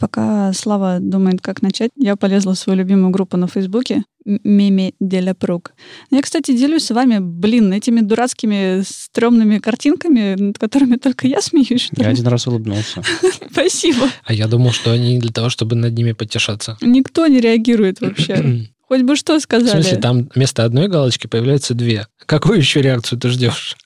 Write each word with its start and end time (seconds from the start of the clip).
Пока 0.00 0.52
Слава 0.54 0.98
думает, 0.98 1.42
как 1.42 1.60
начать, 1.60 1.90
я 1.94 2.16
полезла 2.16 2.54
в 2.54 2.58
свою 2.58 2.78
любимую 2.78 3.10
группу 3.10 3.36
на 3.36 3.46
Фейсбуке 3.46 4.04
Меми 4.24 4.94
Деля 4.98 5.34
Прук. 5.34 5.72
Я, 6.10 6.22
кстати, 6.22 6.56
делюсь 6.56 6.84
с 6.84 6.90
вами, 6.90 7.18
блин, 7.20 7.70
этими 7.72 8.00
дурацкими 8.00 8.82
стрёмными 8.82 9.58
картинками, 9.58 10.36
над 10.40 10.58
которыми 10.58 10.96
только 10.96 11.26
я 11.26 11.42
смеюсь. 11.42 11.82
Что 11.82 12.02
я 12.02 12.08
один 12.08 12.26
раз 12.26 12.46
улыбнулся. 12.46 13.02
Спасибо. 13.52 14.08
А 14.24 14.32
я 14.32 14.48
думал, 14.48 14.72
что 14.72 14.90
они 14.90 15.18
для 15.18 15.32
того, 15.32 15.50
чтобы 15.50 15.76
над 15.76 15.92
ними 15.92 16.12
потешаться. 16.12 16.78
Никто 16.80 17.26
не 17.26 17.40
реагирует 17.40 18.00
вообще. 18.00 18.68
Хоть 18.88 19.02
бы 19.02 19.16
что 19.16 19.38
сказали. 19.38 19.68
В 19.68 19.84
смысле, 19.84 19.98
там 19.98 20.28
вместо 20.34 20.64
одной 20.64 20.88
галочки 20.88 21.26
появляются 21.26 21.74
две. 21.74 22.06
Какую 22.24 22.58
еще 22.58 22.80
реакцию 22.80 23.20
ты 23.20 23.28
ждешь? 23.28 23.76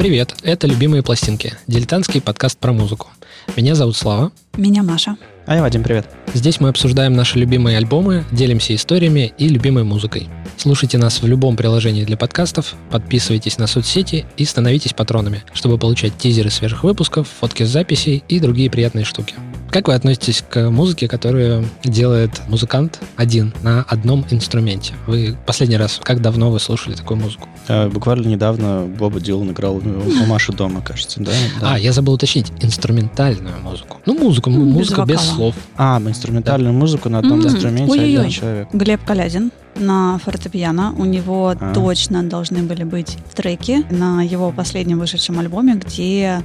Привет, 0.00 0.34
это 0.44 0.66
«Любимые 0.66 1.02
пластинки»– 1.02 1.52
дилетантский 1.66 2.22
подкаст 2.22 2.56
про 2.56 2.72
музыку. 2.72 3.08
Меня 3.54 3.74
зовут 3.74 3.98
Слава. 3.98 4.32
Меня 4.56 4.82
Маша. 4.82 5.18
А 5.44 5.56
я 5.56 5.60
Вадим, 5.60 5.82
привет. 5.82 6.08
Здесь 6.32 6.58
мы 6.58 6.70
обсуждаем 6.70 7.12
наши 7.12 7.38
любимые 7.38 7.76
альбомы, 7.76 8.24
делимся 8.32 8.74
историями 8.74 9.34
и 9.36 9.46
любимой 9.46 9.84
музыкой. 9.84 10.30
Слушайте 10.56 10.96
нас 10.96 11.20
в 11.20 11.26
любом 11.26 11.54
приложении 11.54 12.06
для 12.06 12.16
подкастов, 12.16 12.76
подписывайтесь 12.90 13.58
на 13.58 13.66
соцсети 13.66 14.24
и 14.38 14.46
становитесь 14.46 14.94
патронами, 14.94 15.44
чтобы 15.52 15.76
получать 15.76 16.16
тизеры 16.16 16.48
свежих 16.48 16.82
выпусков, 16.82 17.28
фотки 17.38 17.64
с 17.64 17.68
записей 17.68 18.24
и 18.26 18.40
другие 18.40 18.70
приятные 18.70 19.04
штуки. 19.04 19.34
Как 19.70 19.86
вы 19.86 19.94
относитесь 19.94 20.42
к 20.48 20.68
музыке, 20.68 21.06
которую 21.06 21.64
делает 21.84 22.42
музыкант 22.48 23.00
один 23.16 23.54
на 23.62 23.82
одном 23.82 24.26
инструменте? 24.30 24.94
Вы 25.06 25.36
последний 25.46 25.76
раз, 25.76 26.00
как 26.02 26.20
давно 26.20 26.50
вы 26.50 26.58
слушали 26.58 26.94
такую 26.94 27.20
музыку? 27.20 27.48
А, 27.68 27.88
буквально 27.88 28.26
недавно 28.26 28.84
Боба 28.86 29.20
Дилан 29.20 29.52
играл 29.52 29.76
у 29.76 30.26
Маши 30.26 30.52
дома, 30.52 30.82
кажется, 30.82 31.20
да? 31.20 31.30
да? 31.60 31.74
А, 31.74 31.78
я 31.78 31.92
забыл 31.92 32.14
уточнить, 32.14 32.52
инструментальную 32.60 33.60
музыку. 33.60 33.98
Ну, 34.06 34.18
музыку, 34.18 34.50
ну, 34.50 34.64
музыка 34.64 35.04
без, 35.04 35.20
без 35.20 35.28
слов. 35.28 35.54
А, 35.76 36.00
инструментальную 36.04 36.72
да. 36.72 36.78
музыку 36.78 37.08
на 37.08 37.18
одном 37.18 37.40
mm-hmm. 37.40 37.46
инструменте 37.46 37.92
Ой-ой-ой. 37.92 38.18
один 38.18 38.30
человек. 38.30 38.68
Глеб 38.72 39.04
Калязин 39.04 39.52
на 39.76 40.18
фортепиано. 40.18 40.94
У 40.98 41.04
него 41.04 41.54
а. 41.58 41.72
точно 41.72 42.24
должны 42.24 42.64
были 42.64 42.82
быть 42.82 43.16
треки 43.36 43.84
на 43.90 44.22
его 44.22 44.50
последнем 44.50 44.98
вышедшем 44.98 45.38
альбоме, 45.38 45.74
где 45.74 46.42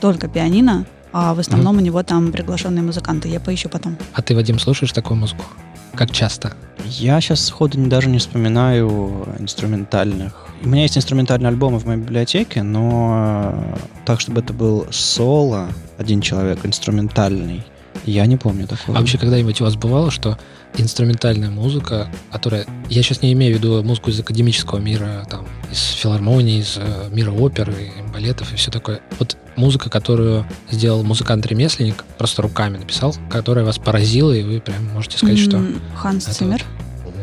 только 0.00 0.28
пианино, 0.28 0.86
а 1.12 1.34
в 1.34 1.38
основном 1.38 1.76
mm. 1.76 1.78
у 1.78 1.82
него 1.82 2.02
там 2.02 2.32
приглашенные 2.32 2.82
музыканты. 2.82 3.28
Я 3.28 3.40
поищу 3.40 3.68
потом. 3.68 3.96
А 4.12 4.22
ты, 4.22 4.34
Вадим, 4.34 4.58
слушаешь 4.58 4.92
такую 4.92 5.18
музыку? 5.18 5.44
Как 5.94 6.10
часто? 6.12 6.52
Я 6.84 7.20
сейчас 7.20 7.44
сходу 7.44 7.78
даже 7.88 8.08
не 8.08 8.18
вспоминаю 8.18 9.26
инструментальных. 9.38 10.46
У 10.62 10.68
меня 10.68 10.82
есть 10.82 10.96
инструментальные 10.96 11.48
альбомы 11.48 11.78
в 11.78 11.86
моей 11.86 12.00
библиотеке, 12.00 12.62
но 12.62 13.52
э, 13.54 13.76
так, 14.04 14.20
чтобы 14.20 14.40
это 14.40 14.52
был 14.52 14.86
соло, 14.90 15.68
один 15.98 16.20
человек, 16.20 16.64
инструментальный, 16.64 17.64
я 18.04 18.26
не 18.26 18.36
помню 18.36 18.66
такого. 18.66 18.96
А 18.96 19.00
вообще 19.00 19.18
когда-нибудь 19.18 19.60
у 19.60 19.64
вас 19.64 19.76
бывало, 19.76 20.10
что 20.10 20.38
инструментальная 20.76 21.50
музыка, 21.50 22.08
которая... 22.30 22.66
Я 22.88 23.02
сейчас 23.02 23.22
не 23.22 23.32
имею 23.32 23.54
в 23.54 23.58
виду 23.58 23.82
музыку 23.82 24.10
из 24.10 24.20
академического 24.20 24.78
мира, 24.78 25.26
там, 25.28 25.46
из 25.70 25.80
филармонии, 25.92 26.60
из 26.60 26.76
э, 26.76 27.08
мира 27.10 27.30
оперы, 27.30 27.92
балетов 28.12 28.52
и 28.52 28.56
все 28.56 28.70
такое. 28.70 29.00
Вот 29.18 29.36
музыка, 29.58 29.90
которую 29.90 30.46
сделал 30.70 31.02
музыкант-ремесленник, 31.02 32.04
просто 32.16 32.42
руками 32.42 32.78
написал, 32.78 33.14
которая 33.28 33.64
вас 33.64 33.78
поразила, 33.78 34.32
и 34.32 34.42
вы 34.42 34.60
прям 34.60 34.86
можете 34.94 35.18
сказать, 35.18 35.38
что... 35.38 35.62
Ханс 35.94 36.24
Циммер? 36.24 36.64
Вот... 37.04 37.14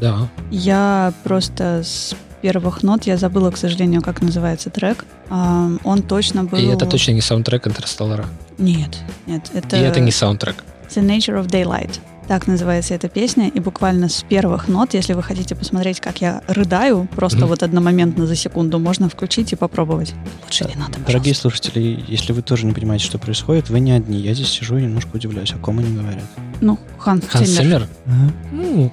Да. 0.00 0.28
Я 0.50 1.12
просто 1.24 1.82
с 1.84 2.14
первых 2.40 2.82
нот. 2.82 3.04
Я 3.04 3.16
забыла, 3.16 3.50
к 3.50 3.56
сожалению, 3.56 4.02
как 4.02 4.20
называется 4.20 4.70
трек. 4.70 5.04
Он 5.30 6.02
точно 6.08 6.44
был... 6.44 6.58
И 6.58 6.64
это 6.64 6.86
точно 6.86 7.12
не 7.12 7.20
саундтрек 7.20 7.66
Интерстеллара? 7.68 8.26
Нет, 8.58 8.98
нет. 9.26 9.50
Это... 9.54 9.76
И 9.76 9.80
это 9.80 10.00
не 10.00 10.10
саундтрек? 10.10 10.64
The 10.88 11.06
Nature 11.06 11.40
of 11.40 11.46
Daylight. 11.46 12.00
Так 12.28 12.46
называется 12.46 12.94
эта 12.94 13.08
песня, 13.08 13.48
и 13.48 13.60
буквально 13.60 14.08
с 14.08 14.22
первых 14.22 14.68
нот, 14.68 14.94
если 14.94 15.12
вы 15.14 15.22
хотите 15.22 15.54
посмотреть, 15.54 16.00
как 16.00 16.20
я 16.20 16.42
рыдаю, 16.46 17.08
просто 17.16 17.38
mm-hmm. 17.38 17.46
вот 17.46 17.62
одномоментно 17.62 18.26
за 18.26 18.36
секунду, 18.36 18.78
можно 18.78 19.08
включить 19.08 19.52
и 19.52 19.56
попробовать. 19.56 20.14
Лучше 20.44 20.64
не 20.64 20.74
надо, 20.74 20.92
пожалуйста. 20.92 21.06
Дорогие 21.06 21.34
слушатели, 21.34 22.04
если 22.06 22.32
вы 22.32 22.42
тоже 22.42 22.66
не 22.66 22.72
понимаете, 22.72 23.04
что 23.04 23.18
происходит, 23.18 23.70
вы 23.70 23.80
не 23.80 23.92
одни. 23.92 24.18
Я 24.18 24.34
здесь 24.34 24.48
сижу 24.48 24.78
и 24.78 24.82
немножко 24.82 25.10
удивляюсь, 25.14 25.52
о 25.52 25.58
ком 25.58 25.80
они 25.80 25.96
говорят. 25.96 26.24
Ну, 26.60 26.78
Ханс, 26.98 27.24
Ханс 27.26 27.56
Циммер. 27.56 27.88
Ага. 28.06 28.32
Ну, 28.52 28.92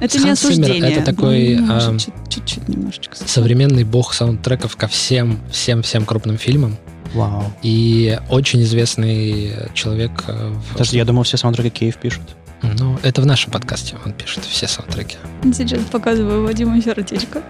это 0.00 0.18
не 0.18 0.30
осуждение. 0.30 0.92
Это 0.92 1.04
такой 1.04 1.56
ну, 1.56 1.66
а, 1.70 1.96
чуть-чуть 2.28 2.68
немножечко. 2.68 3.16
Современный 3.16 3.84
бог 3.84 4.14
саундтреков 4.14 4.76
ко 4.76 4.88
всем, 4.88 5.40
всем, 5.50 5.82
всем 5.82 6.04
крупным 6.04 6.38
фильмам. 6.38 6.76
Вау. 7.14 7.52
И 7.62 8.18
очень 8.30 8.62
известный 8.62 9.52
человек. 9.74 10.24
Э, 10.28 10.54
Подожди, 10.72 10.96
я 10.96 11.04
думал, 11.04 11.24
все 11.24 11.36
саундтреки 11.36 11.80
Кейв 11.80 11.96
пишут. 11.96 12.36
Ну, 12.62 12.98
это 13.02 13.20
в 13.22 13.26
нашем 13.26 13.52
подкасте 13.52 13.96
он 14.04 14.12
пишет 14.12 14.44
все 14.44 14.68
саундтреки. 14.68 15.16
Сейчас 15.52 15.82
показываю 15.84 16.44
Вадиму 16.44 16.80
сердечко. 16.80 17.42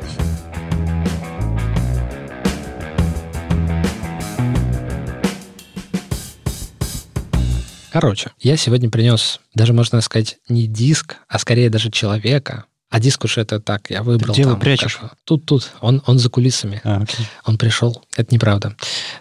Короче, 7.92 8.30
я 8.40 8.56
сегодня 8.56 8.88
принес, 8.88 9.38
даже 9.54 9.74
можно 9.74 10.00
сказать, 10.00 10.38
не 10.48 10.66
диск, 10.66 11.16
а 11.28 11.38
скорее 11.38 11.68
даже 11.68 11.90
человека. 11.90 12.64
А 12.92 13.00
диск 13.00 13.24
уж 13.24 13.38
это 13.38 13.58
так, 13.58 13.88
я 13.88 14.02
выбрал. 14.02 14.34
Где 14.34 14.44
там, 14.44 14.60
прячешь? 14.60 14.96
Как, 14.96 15.14
тут, 15.24 15.46
тут. 15.46 15.72
Он, 15.80 16.02
он 16.04 16.18
за 16.18 16.28
кулисами. 16.28 16.82
А, 16.84 16.98
окей. 16.98 17.26
Он 17.46 17.56
пришел. 17.56 18.02
Это 18.18 18.34
неправда. 18.34 18.76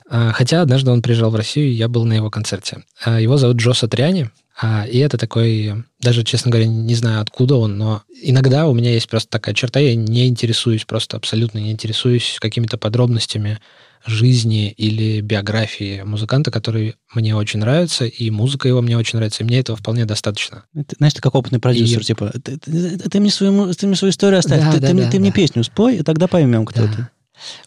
А, 0.10 0.34
хотя 0.34 0.62
однажды 0.62 0.92
он 0.92 1.02
приезжал 1.02 1.32
в 1.32 1.36
Россию, 1.36 1.70
и 1.70 1.76
я 1.76 1.88
был 1.88 2.04
на 2.04 2.12
его 2.12 2.30
концерте. 2.30 2.84
А, 3.06 3.22
его 3.22 3.38
зовут 3.38 3.56
Джо 3.56 3.72
Сатриани. 3.72 4.30
А, 4.62 4.86
и 4.86 4.98
это 4.98 5.18
такой, 5.18 5.86
даже, 6.02 6.26
честно 6.26 6.52
говоря, 6.52 6.68
не 6.68 6.96
знаю, 6.96 7.22
откуда 7.22 7.56
он, 7.56 7.78
но 7.78 8.04
иногда 8.22 8.68
у 8.68 8.74
меня 8.74 8.92
есть 8.92 9.08
просто 9.08 9.30
такая 9.30 9.56
черта, 9.56 9.80
я 9.80 9.96
не 9.96 10.28
интересуюсь, 10.28 10.84
просто 10.84 11.16
абсолютно 11.16 11.60
не 11.60 11.72
интересуюсь 11.72 12.40
какими-то 12.42 12.78
подробностями 12.78 13.60
жизни 14.06 14.72
или 14.72 15.22
биографии 15.22 16.02
музыканта, 16.04 16.52
который 16.52 16.96
мне 17.14 17.36
очень 17.36 17.60
нравится, 17.60 18.06
и 18.06 18.30
музыка 18.30 18.68
его 18.68 18.82
мне 18.82 18.98
очень 18.98 19.18
нравится, 19.18 19.44
и 19.44 19.46
мне 19.46 19.60
этого 19.60 19.78
вполне 19.78 20.06
достаточно. 20.06 20.64
Ты, 20.74 20.96
знаешь, 20.98 21.14
ты 21.14 21.22
как 21.22 21.36
опытный 21.36 21.60
продюсер, 21.60 22.02
и... 22.02 22.04
типа, 22.04 22.32
ты, 22.44 22.58
ты, 22.58 22.98
ты, 22.98 23.20
мне 23.20 23.30
свою, 23.30 23.74
ты 23.74 23.88
мне 23.88 23.96
свою 23.96 24.12
историю 24.12 24.40
оставь, 24.40 24.62
да, 24.62 24.72
ты, 24.72 24.80
да, 24.80 24.88
ты, 24.88 24.94
да, 24.94 25.06
ты 25.06 25.18
да. 25.18 25.20
мне 25.20 25.32
песню 25.32 25.64
спой, 25.64 25.98
и 25.98 26.04
тогда 26.04 26.28
поймем, 26.28 26.66
кто 26.66 26.88
да. 26.88 26.94
ты. 26.94 27.08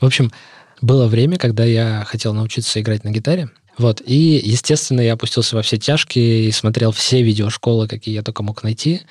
В 0.01 0.07
общем, 0.07 0.33
было 0.81 1.07
время, 1.07 1.37
когда 1.37 1.65
я 1.65 2.05
хотел 2.07 2.35
научиться 2.35 2.81
играть 2.81 3.05
на 3.05 3.11
гитаре, 3.11 3.51
вот, 3.77 4.03
и, 4.05 4.41
естественно, 4.45 5.01
я 5.01 5.15
опустился 5.15 5.57
во 5.57 5.63
все 5.63 5.79
тяжкие 5.79 6.47
и 6.47 6.53
смотрел 6.53 6.93
все 6.93 7.23
видеошколы, 7.23 7.89
какие 7.89 8.15
я 8.15 8.23
только 8.23 8.43
мог 8.43 8.63
найти, 8.63 9.03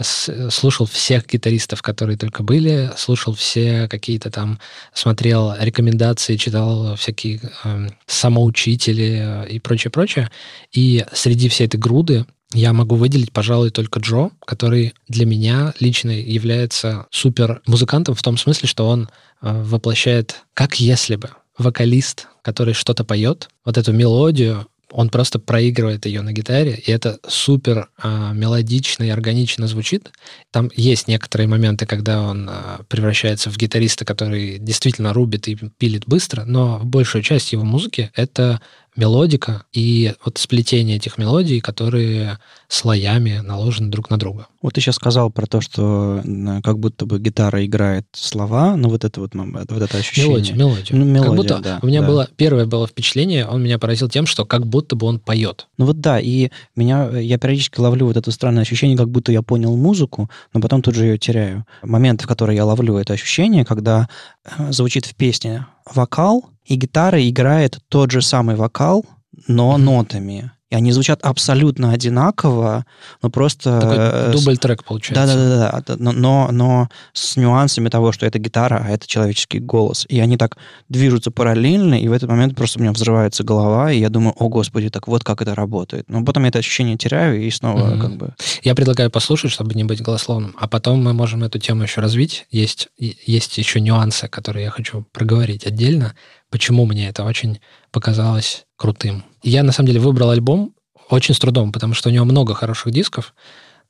слушал 0.00 0.86
всех 0.86 1.26
гитаристов, 1.26 1.82
которые 1.82 2.16
только 2.16 2.42
были, 2.42 2.90
слушал 2.96 3.34
все 3.34 3.88
какие-то 3.88 4.30
там, 4.30 4.58
смотрел 4.92 5.54
рекомендации, 5.58 6.36
читал 6.36 6.94
всякие 6.96 7.40
э, 7.64 7.88
самоучители 8.06 9.46
и 9.50 9.58
прочее-прочее. 9.58 10.30
И 10.72 11.04
среди 11.12 11.48
всей 11.48 11.66
этой 11.66 11.78
груды 11.78 12.26
я 12.52 12.72
могу 12.72 12.96
выделить, 12.96 13.32
пожалуй, 13.32 13.70
только 13.70 14.00
Джо, 14.00 14.30
который 14.46 14.94
для 15.06 15.26
меня 15.26 15.74
лично 15.80 16.10
является 16.10 17.06
супер 17.10 17.60
музыкантом 17.66 18.14
в 18.14 18.22
том 18.22 18.38
смысле, 18.38 18.68
что 18.68 18.88
он 18.88 19.08
э, 19.42 19.62
воплощает 19.62 20.42
как 20.54 20.80
если 20.80 21.16
бы 21.16 21.30
вокалист, 21.58 22.28
который 22.42 22.72
что-то 22.72 23.04
поет, 23.04 23.48
вот 23.64 23.76
эту 23.76 23.92
мелодию, 23.92 24.66
он 24.90 25.10
просто 25.10 25.38
проигрывает 25.38 26.06
ее 26.06 26.22
на 26.22 26.32
гитаре, 26.32 26.74
и 26.74 26.90
это 26.90 27.18
супер 27.26 27.88
э, 28.02 28.32
мелодично 28.34 29.04
и 29.04 29.10
органично 29.10 29.66
звучит. 29.66 30.10
Там 30.50 30.70
есть 30.74 31.08
некоторые 31.08 31.46
моменты, 31.46 31.86
когда 31.86 32.22
он 32.22 32.48
э, 32.48 32.82
превращается 32.88 33.50
в 33.50 33.56
гитариста, 33.56 34.04
который 34.04 34.58
действительно 34.58 35.12
рубит 35.12 35.48
и 35.48 35.56
пилит 35.78 36.04
быстро, 36.06 36.44
но 36.44 36.80
большую 36.82 37.22
часть 37.22 37.52
его 37.52 37.64
музыки— 37.64 38.10
это 38.14 38.60
мелодика 38.98 39.62
и 39.72 40.12
вот 40.24 40.38
сплетение 40.38 40.96
этих 40.96 41.18
мелодий, 41.18 41.60
которые 41.60 42.38
слоями 42.66 43.38
наложены 43.38 43.90
друг 43.90 44.10
на 44.10 44.18
друга. 44.18 44.48
Вот 44.60 44.74
ты 44.74 44.80
сейчас 44.80 44.96
сказал 44.96 45.30
про 45.30 45.46
то, 45.46 45.60
что 45.60 46.20
как 46.64 46.80
будто 46.80 47.06
бы 47.06 47.20
гитара 47.20 47.64
играет 47.64 48.06
слова, 48.12 48.76
но 48.76 48.88
вот 48.88 49.04
это 49.04 49.20
вот, 49.20 49.34
вот 49.34 49.82
это 49.82 49.96
ощущение. 49.96 50.30
Мелодию, 50.30 50.56
мелодию. 50.56 50.98
Ну, 50.98 51.04
мелодия, 51.04 51.22
как 51.22 51.36
будто 51.36 51.58
да, 51.60 51.78
у 51.80 51.86
меня 51.86 52.00
да. 52.00 52.06
было 52.08 52.28
первое 52.36 52.66
было 52.66 52.88
впечатление, 52.88 53.46
он 53.46 53.62
меня 53.62 53.78
поразил 53.78 54.08
тем, 54.08 54.26
что 54.26 54.44
как 54.44 54.66
будто 54.66 54.96
бы 54.96 55.06
он 55.06 55.20
поет. 55.20 55.68
Ну 55.78 55.86
вот 55.86 56.00
да, 56.00 56.18
и 56.18 56.50
меня 56.74 57.08
я 57.18 57.38
периодически 57.38 57.78
ловлю 57.78 58.06
вот 58.06 58.16
это 58.16 58.30
странное 58.32 58.62
ощущение, 58.62 58.96
как 58.96 59.08
будто 59.08 59.30
я 59.30 59.42
понял 59.42 59.76
музыку, 59.76 60.28
но 60.52 60.60
потом 60.60 60.82
тут 60.82 60.96
же 60.96 61.06
ее 61.06 61.18
теряю. 61.18 61.64
Моменты, 61.82 62.24
в 62.24 62.26
которые 62.26 62.56
я 62.56 62.64
ловлю 62.64 62.96
это 62.96 63.12
ощущение, 63.12 63.64
когда 63.64 64.08
э, 64.44 64.72
звучит 64.72 65.06
в 65.06 65.14
песне 65.14 65.66
вокал, 65.94 66.50
и 66.64 66.76
гитара 66.76 67.26
играет 67.28 67.78
тот 67.88 68.10
же 68.10 68.22
самый 68.22 68.56
вокал, 68.56 69.04
но 69.46 69.76
нотами. 69.78 70.52
И 70.70 70.74
они 70.74 70.92
звучат 70.92 71.20
абсолютно 71.22 71.92
одинаково, 71.92 72.84
но 73.22 73.30
просто... 73.30 73.80
Такой 73.80 74.32
дубль-трек 74.32 74.84
получается. 74.84 75.34
Да-да-да, 75.34 75.96
но, 75.98 76.12
но, 76.12 76.48
но 76.52 76.88
с 77.14 77.36
нюансами 77.36 77.88
того, 77.88 78.12
что 78.12 78.26
это 78.26 78.38
гитара, 78.38 78.84
а 78.84 78.90
это 78.90 79.06
человеческий 79.06 79.60
голос. 79.60 80.04
И 80.08 80.20
они 80.20 80.36
так 80.36 80.58
движутся 80.88 81.30
параллельно, 81.30 81.94
и 81.94 82.06
в 82.08 82.12
этот 82.12 82.28
момент 82.28 82.54
просто 82.54 82.78
у 82.78 82.82
меня 82.82 82.92
взрывается 82.92 83.44
голова, 83.44 83.90
и 83.90 83.98
я 83.98 84.10
думаю, 84.10 84.34
о, 84.36 84.48
господи, 84.48 84.90
так 84.90 85.08
вот 85.08 85.24
как 85.24 85.40
это 85.40 85.54
работает. 85.54 86.04
Но 86.08 86.22
потом 86.24 86.42
я 86.42 86.50
это 86.50 86.58
ощущение 86.58 86.98
теряю, 86.98 87.42
и 87.42 87.50
снова 87.50 87.94
mm-hmm. 87.94 88.00
как 88.00 88.16
бы... 88.16 88.34
Я 88.62 88.74
предлагаю 88.74 89.10
послушать, 89.10 89.50
чтобы 89.50 89.74
не 89.74 89.84
быть 89.84 90.02
голословным, 90.02 90.54
а 90.58 90.68
потом 90.68 91.02
мы 91.02 91.14
можем 91.14 91.44
эту 91.44 91.58
тему 91.58 91.84
еще 91.84 92.02
развить. 92.02 92.46
Есть, 92.50 92.88
есть 92.98 93.56
еще 93.56 93.80
нюансы, 93.80 94.28
которые 94.28 94.64
я 94.64 94.70
хочу 94.70 95.06
проговорить 95.12 95.66
отдельно, 95.66 96.14
почему 96.50 96.86
мне 96.86 97.08
это 97.08 97.24
очень 97.24 97.60
показалось 97.90 98.66
крутым. 98.76 99.24
Я, 99.42 99.62
на 99.62 99.72
самом 99.72 99.88
деле, 99.88 100.00
выбрал 100.00 100.30
альбом 100.30 100.74
очень 101.08 101.34
с 101.34 101.38
трудом, 101.38 101.72
потому 101.72 101.94
что 101.94 102.08
у 102.08 102.12
него 102.12 102.24
много 102.24 102.54
хороших 102.54 102.92
дисков, 102.92 103.34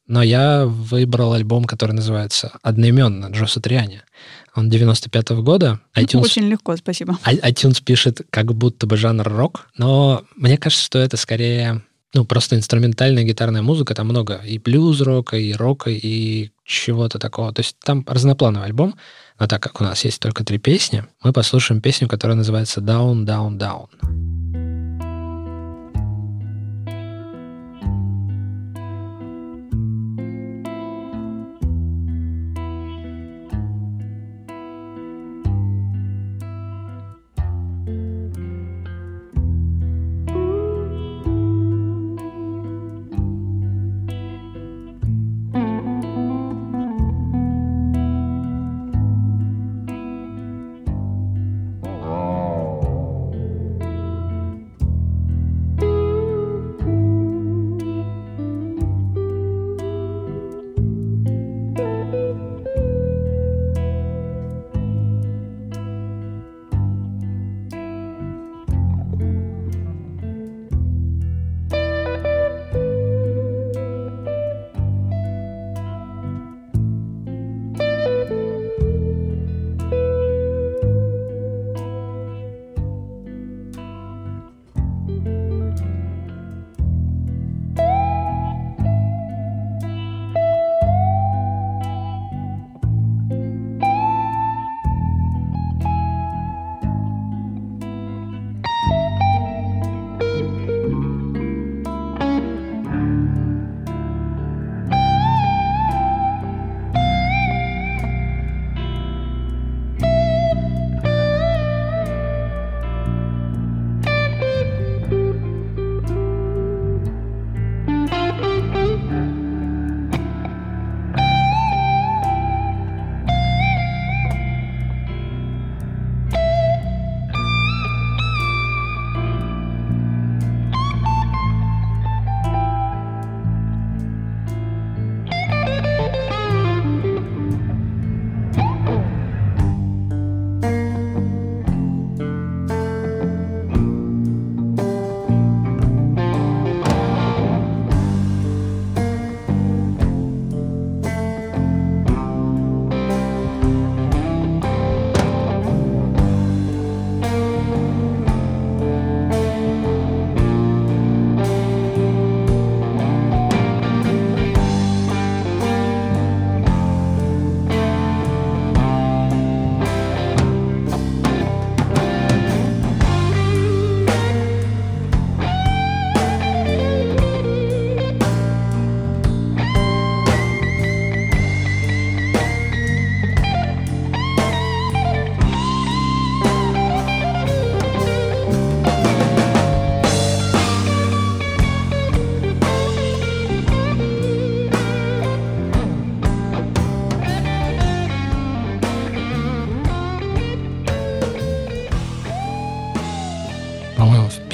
но 0.06 0.22
я 0.22 0.64
выбрал 0.64 1.34
альбом, 1.34 1.64
который 1.64 1.92
называется 1.92 2.52
одноименно 2.62 3.26
Джо 3.26 3.46
Сатриани. 3.46 4.02
Он 4.54 4.70
95-го 4.70 5.42
года. 5.42 5.80
iTunes, 5.94 6.22
очень 6.22 6.48
легко, 6.48 6.76
спасибо. 6.76 7.18
iTunes 7.24 7.82
пишет 7.82 8.22
как 8.30 8.54
будто 8.54 8.86
бы 8.86 8.96
жанр 8.96 9.28
рок, 9.28 9.68
но 9.76 10.24
мне 10.34 10.56
кажется, 10.56 10.84
что 10.84 10.98
это 10.98 11.16
скорее 11.16 11.82
ну, 12.14 12.24
просто 12.24 12.56
инструментальная 12.56 13.22
гитарная 13.22 13.62
музыка, 13.62 13.94
там 13.94 14.08
много 14.08 14.40
и 14.44 14.58
блюз-рока, 14.58 15.36
и 15.36 15.52
рока, 15.52 15.90
и 15.90 16.50
чего-то 16.64 17.18
такого. 17.18 17.52
То 17.52 17.60
есть 17.60 17.76
там 17.84 18.04
разноплановый 18.06 18.66
альбом, 18.66 18.94
но 19.38 19.46
так 19.46 19.62
как 19.62 19.80
у 19.80 19.84
нас 19.84 20.04
есть 20.04 20.20
только 20.20 20.44
три 20.44 20.58
песни, 20.58 21.04
мы 21.22 21.32
послушаем 21.32 21.80
песню, 21.80 22.08
которая 22.08 22.36
называется 22.36 22.80
«Down, 22.80 23.24
Down, 23.24 23.58
Down». 23.58 24.67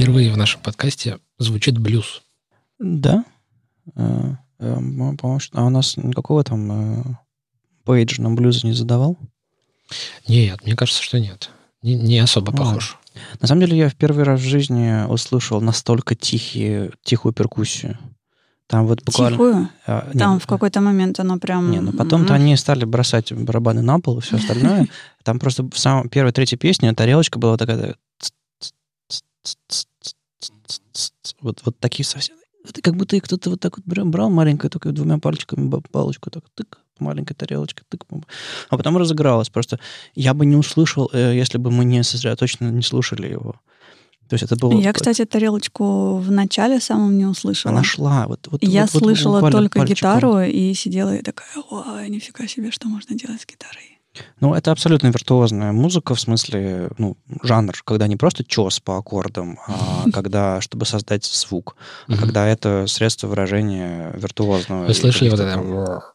Впервые 0.05 0.31
в 0.31 0.37
нашем 0.37 0.61
подкасте 0.61 1.19
звучит 1.39 1.79
блюз. 1.79 2.23
Да. 2.79 3.25
Э, 3.97 4.35
э, 4.59 4.75
по-моему, 4.75 5.41
а 5.53 5.65
у 5.65 5.71
нас 5.71 5.97
никакого 5.97 6.45
там 6.45 7.19
пейдж 7.85 8.21
на 8.21 8.31
блюза 8.31 8.67
не 8.67 8.75
задавал? 8.75 9.17
Нет, 10.29 10.63
мне 10.65 10.77
кажется, 10.77 11.03
что 11.03 11.19
нет. 11.19 11.51
Не, 11.83 11.95
не 11.95 12.19
особо 12.19 12.53
а, 12.53 12.57
похож. 12.57 12.99
На 13.41 13.49
самом 13.49 13.63
деле, 13.63 13.79
я 13.79 13.89
в 13.89 13.95
первый 13.95 14.25
раз 14.25 14.41
в 14.41 14.45
жизни 14.45 15.07
услышал 15.07 15.61
настолько 15.63 16.15
тихие, 16.15 16.93
тихую 17.03 17.33
перкуссию. 17.33 17.99
Там 18.67 18.87
вот 18.87 19.03
буквально... 19.05 19.37
Тихую? 19.37 19.69
А, 19.87 20.11
Там 20.19 20.39
в 20.39 20.47
какой-то 20.47 20.83
момент 20.83 21.19
оно 21.21 21.39
прям... 21.39 21.71
Не, 21.71 21.81
ну 21.81 21.93
потом-то 21.93 22.35
они 22.35 22.57
стали 22.57 22.85
бросать 22.85 23.33
барабаны 23.33 23.81
на 23.81 24.01
пол 24.01 24.19
и 24.19 24.21
все 24.21 24.37
остальное. 24.37 24.89
Там 25.23 25.39
просто 25.39 25.63
в 25.63 25.79
самой 25.79 26.09
первой, 26.11 26.33
третьей 26.33 26.59
песне 26.59 26.93
тарелочка 26.93 27.39
была 27.39 27.57
такая... 27.57 27.97
Вот, 31.41 31.63
вот 31.65 31.79
такие 31.79 32.05
совсем... 32.05 32.37
Это 32.67 32.81
как 32.81 32.97
будто 32.97 33.21
кто-то 33.21 33.51
вот 33.51 33.61
так 33.61 33.77
вот 33.77 33.85
брал 34.07 34.31
маленькое, 34.31 34.71
только 34.71 34.91
двумя 34.93 35.19
пальчиками 35.19 35.71
палочку, 35.91 36.31
так 36.31 36.45
тык, 36.55 36.79
маленькая 36.99 37.35
тарелочка, 37.35 37.83
тык, 37.89 38.07
а 38.71 38.77
потом 38.77 38.97
разыгралась. 38.97 39.51
Просто 39.51 39.79
я 40.15 40.33
бы 40.33 40.47
не 40.47 40.57
услышал, 40.57 41.11
э, 41.13 41.35
если 41.37 41.59
бы 41.59 41.71
мы 41.71 41.85
не 41.85 42.03
сосредоточенно 42.03 42.71
не 42.71 42.83
слушали 42.83 43.29
его. 43.29 43.57
То 44.29 44.35
есть 44.35 44.45
это 44.45 44.57
было... 44.57 44.81
Я, 44.81 44.93
кстати, 44.95 45.25
тарелочку 45.27 46.17
в 46.17 46.31
начале 46.31 46.81
самом 46.81 47.19
не 47.19 47.27
услышала. 47.27 47.75
Она 47.75 47.85
шла. 47.85 48.27
Вот, 48.27 48.49
вот, 48.51 48.63
я 48.63 48.87
вот, 48.87 49.03
слышала 49.03 49.41
вот, 49.41 49.53
только 49.53 49.81
пальчиком. 49.81 50.19
гитару 50.19 50.41
и 50.41 50.73
сидела 50.73 51.15
и 51.15 51.23
такая, 51.23 51.49
ой, 51.71 52.09
нифига 52.09 52.47
себе, 52.47 52.71
что 52.71 52.89
можно 52.89 53.15
делать 53.15 53.43
с 53.43 53.47
гитарой. 53.47 53.94
Ну, 54.41 54.55
это 54.55 54.73
абсолютно 54.73 55.09
виртуозная 55.09 55.73
музыка, 55.73 56.15
в 56.15 56.21
смысле, 56.21 56.91
ну, 56.99 57.17
жанр, 57.43 57.75
когда 57.85 58.07
не 58.07 58.17
просто 58.17 58.45
чес 58.45 58.81
по 58.81 58.97
аккордам, 58.99 59.59
а 59.67 60.05
когда, 60.13 60.61
чтобы 60.61 60.87
создать 60.87 61.25
звук, 61.25 61.77
а 62.09 62.17
когда 62.17 62.47
это 62.47 62.87
средство 62.87 63.27
выражения 63.27 64.13
виртуозного. 64.15 64.87
Вы 64.87 64.95
слышали 64.95 65.29
вот 65.31 65.41
это? 65.41 66.15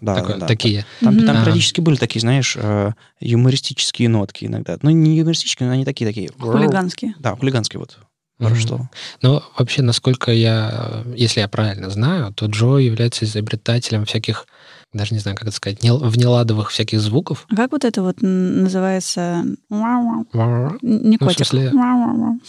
Да, 0.00 0.16
Такое, 0.16 0.36
да, 0.36 0.46
такие. 0.46 0.84
Там, 1.00 1.18
там 1.24 1.36
Ага. 1.36 1.44
периодически 1.44 1.80
были 1.80 1.96
такие, 1.96 2.20
знаешь, 2.20 2.56
э, 2.60 2.92
юмористические 3.20 4.08
нотки 4.08 4.44
иногда. 4.44 4.76
Ну, 4.82 4.90
не 4.90 5.16
юмористические, 5.16 5.68
но 5.68 5.74
они 5.74 5.84
такие, 5.84 6.06
такие. 6.06 6.30
Хулиганские. 6.36 7.14
Да, 7.20 7.36
хулиганские 7.36 7.78
вот. 7.78 7.98
Хорошее 8.38 8.66
слово. 8.66 8.90
Ну, 9.22 9.42
вообще, 9.56 9.82
насколько 9.82 10.32
я, 10.32 11.04
если 11.14 11.40
я 11.40 11.48
правильно 11.48 11.88
знаю, 11.90 12.32
то 12.34 12.46
Джо 12.46 12.78
является 12.78 13.24
изобретателем 13.24 14.04
всяких, 14.04 14.46
даже 14.94 15.12
не 15.14 15.20
знаю, 15.20 15.36
как 15.36 15.48
это 15.48 15.56
сказать, 15.56 15.82
не- 15.82 15.92
внеладовых 15.92 16.70
всяких 16.70 17.00
звуков. 17.00 17.46
А 17.50 17.56
как 17.56 17.72
вот 17.72 17.84
это 17.84 18.02
вот 18.02 18.16
называется? 18.22 19.44
Не 19.70 21.18
Ну, 21.20 21.28
в 21.28 21.32
смысле-. 21.32 21.72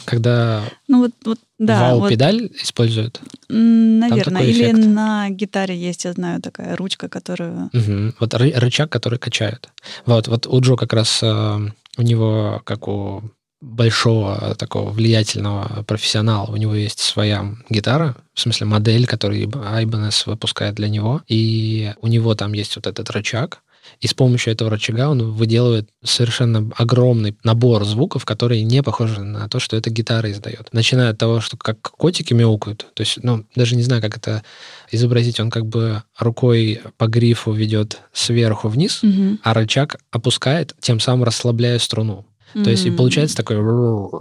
Когда 0.06 0.62
Ну 0.88 1.00
вот, 1.00 1.12
вот 1.26 1.40
да, 1.58 1.94
вот, 1.94 2.02
вау-педаль 2.02 2.52
используют. 2.62 3.22
м, 3.50 4.00
наверное. 4.00 4.44
Или 4.44 4.64
эффект. 4.72 4.86
на 4.86 5.30
гитаре 5.30 5.76
есть, 5.78 6.06
я 6.06 6.14
знаю, 6.14 6.42
такая 6.42 6.76
ручка, 6.76 7.08
которую... 7.10 7.70
Мгм. 7.74 8.14
Вот 8.20 8.34
ры- 8.34 8.58
рычаг, 8.58 8.90
который 8.92 9.20
качают. 9.20 9.70
Вот, 10.06 10.28
вот 10.28 10.48
у 10.48 10.60
Джо 10.62 10.76
как 10.76 10.94
раз 10.94 11.20
э, 11.24 11.60
у 11.98 12.02
него, 12.02 12.62
как 12.66 12.88
у 12.88 13.24
большого 13.66 14.56
такого 14.58 14.92
влиятельного 14.92 15.84
профессионала, 15.84 16.52
у 16.52 16.56
него 16.58 16.76
есть 16.76 17.00
своя 17.00 17.56
гитара, 17.70 18.16
в 18.34 18.40
смысле 18.40 18.68
модель, 18.68 19.08
которую 19.08 19.48
Ibanez 19.48 20.24
выпускает 20.28 20.76
для 20.76 20.88
него, 20.88 21.22
и 21.28 21.94
у 22.02 22.08
него 22.08 22.36
там 22.36 22.54
есть 22.54 22.76
вот 22.76 22.86
этот 22.88 23.10
рычаг, 23.10 23.62
и 24.02 24.08
с 24.08 24.14
помощью 24.14 24.52
этого 24.54 24.70
рычага 24.70 25.10
он 25.10 25.32
выделывает 25.34 25.90
совершенно 26.04 26.72
огромный 26.76 27.36
набор 27.44 27.86
звуков, 27.86 28.26
которые 28.26 28.64
не 28.64 28.82
похожи 28.84 29.22
на 29.22 29.48
то, 29.48 29.60
что 29.60 29.78
эта 29.78 29.90
гитара 29.90 30.32
издает. 30.32 30.70
Начиная 30.72 31.12
от 31.12 31.18
того, 31.18 31.40
что 31.40 31.56
как 31.58 31.80
котики 31.82 32.34
мяукают, 32.34 32.88
то 32.94 33.02
есть, 33.02 33.20
ну, 33.24 33.46
даже 33.56 33.76
не 33.76 33.84
знаю, 33.84 34.02
как 34.02 34.18
это 34.18 34.44
изобразить, 34.92 35.40
он 35.40 35.50
как 35.50 35.66
бы 35.68 36.02
рукой 36.18 36.82
по 36.98 37.08
грифу 37.08 37.52
ведет 37.52 38.00
сверху 38.14 38.70
вниз, 38.70 39.00
Мгм. 39.04 39.40
а 39.44 39.54
рычаг 39.54 39.98
опускает, 40.12 40.76
тем 40.80 41.00
самым 41.00 41.24
расслабляя 41.24 41.80
струну. 41.80 42.26
То 42.64 42.70
есть 42.70 42.86
и 42.86 42.92
получается 42.92 43.36
такой, 43.36 43.58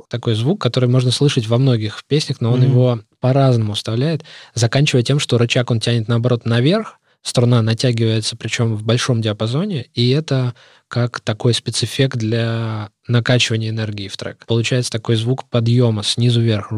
такой 0.09 0.35
звук, 0.35 0.61
который 0.61 0.89
можно 0.89 1.11
слышать 1.13 1.47
во 1.47 1.57
многих 1.59 2.03
песнях, 2.09 2.41
но 2.41 2.53
он 2.53 2.61
Мгм. 2.61 2.69
его 2.69 3.01
по-разному 3.21 3.75
вставляет, 3.75 4.25
заканчивая 4.55 5.03
тем, 5.03 5.21
что 5.21 5.39
рычаг 5.39 5.71
он 5.71 5.79
тянет 5.81 6.09
наоборот 6.09 6.45
наверх, 6.45 6.99
струна 7.25 7.63
натягивается, 7.63 8.37
причем 8.37 8.77
в 8.77 8.85
большом 8.85 9.23
диапазоне, 9.23 9.87
и 9.95 10.11
это 10.11 10.55
как 10.89 11.21
такой 11.21 11.55
спецэффект 11.55 12.19
для 12.19 12.91
накачивания 13.09 13.71
энергии 13.71 14.09
в 14.09 14.17
трек. 14.17 14.45
Получается 14.47 14.93
такой 14.93 15.17
звук 15.17 15.49
подъема 15.49 16.05
снизу 16.05 16.41
вверх, 16.41 16.69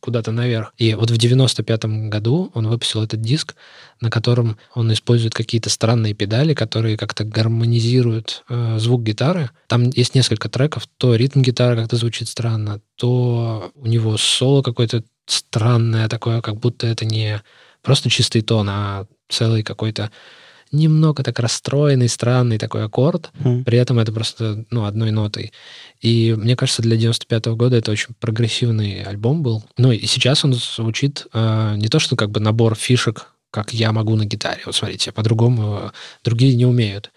куда-то 0.00 0.32
наверх. 0.32 0.72
И 0.76 0.94
вот 0.94 1.10
в 1.10 1.16
95 1.16 1.84
году 2.10 2.50
он 2.54 2.68
выпустил 2.68 3.02
этот 3.02 3.22
диск, 3.22 3.56
на 4.00 4.10
котором 4.10 4.58
он 4.74 4.92
использует 4.92 5.34
какие-то 5.34 5.70
странные 5.70 6.14
педали, 6.14 6.52
которые 6.54 6.98
как-то 6.98 7.24
гармонизируют 7.24 8.44
э, 8.48 8.78
звук 8.78 9.02
гитары. 9.02 9.50
Там 9.66 9.88
есть 9.90 10.14
несколько 10.14 10.50
треков, 10.50 10.86
то 10.98 11.14
ритм 11.14 11.40
гитары 11.40 11.74
как-то 11.74 11.96
звучит 11.96 12.28
странно, 12.28 12.80
то 12.96 13.72
у 13.74 13.86
него 13.86 14.16
соло 14.18 14.62
какое-то 14.62 15.02
странное 15.26 16.08
такое, 16.08 16.42
как 16.42 16.56
будто 16.56 16.86
это 16.86 17.04
не 17.04 17.42
просто 17.82 18.10
чистый 18.10 18.42
тон, 18.42 18.68
а 18.70 19.06
целый 19.28 19.62
какой-то 19.62 20.10
немного 20.72 21.22
так 21.22 21.38
расстроенный, 21.38 22.08
странный 22.08 22.58
такой 22.58 22.84
аккорд. 22.84 23.30
Мгм. 23.38 23.64
При 23.64 23.78
этом 23.78 23.98
это 23.98 24.12
просто, 24.12 24.64
ну, 24.70 24.84
одной 24.84 25.10
нотой. 25.10 25.52
И 26.00 26.34
мне 26.36 26.56
кажется, 26.56 26.82
для 26.82 26.96
95 26.96 27.46
года 27.46 27.76
это 27.76 27.90
очень 27.90 28.14
прогрессивный 28.20 29.02
альбом 29.02 29.42
был. 29.42 29.64
Ну, 29.76 29.92
и 29.92 30.06
сейчас 30.06 30.44
он 30.44 30.54
звучит 30.54 31.26
э, 31.32 31.74
не 31.76 31.88
то, 31.88 31.98
что 31.98 32.16
как 32.16 32.30
бы 32.30 32.40
набор 32.40 32.74
фишек, 32.74 33.32
как 33.50 33.72
я 33.72 33.92
могу 33.92 34.14
на 34.16 34.24
гитаре. 34.24 34.60
Вот 34.66 34.74
смотрите, 34.74 35.12
по-другому 35.12 35.78
э, 35.82 35.90
другие 36.22 36.54
не 36.54 36.66
умеют. 36.66 37.10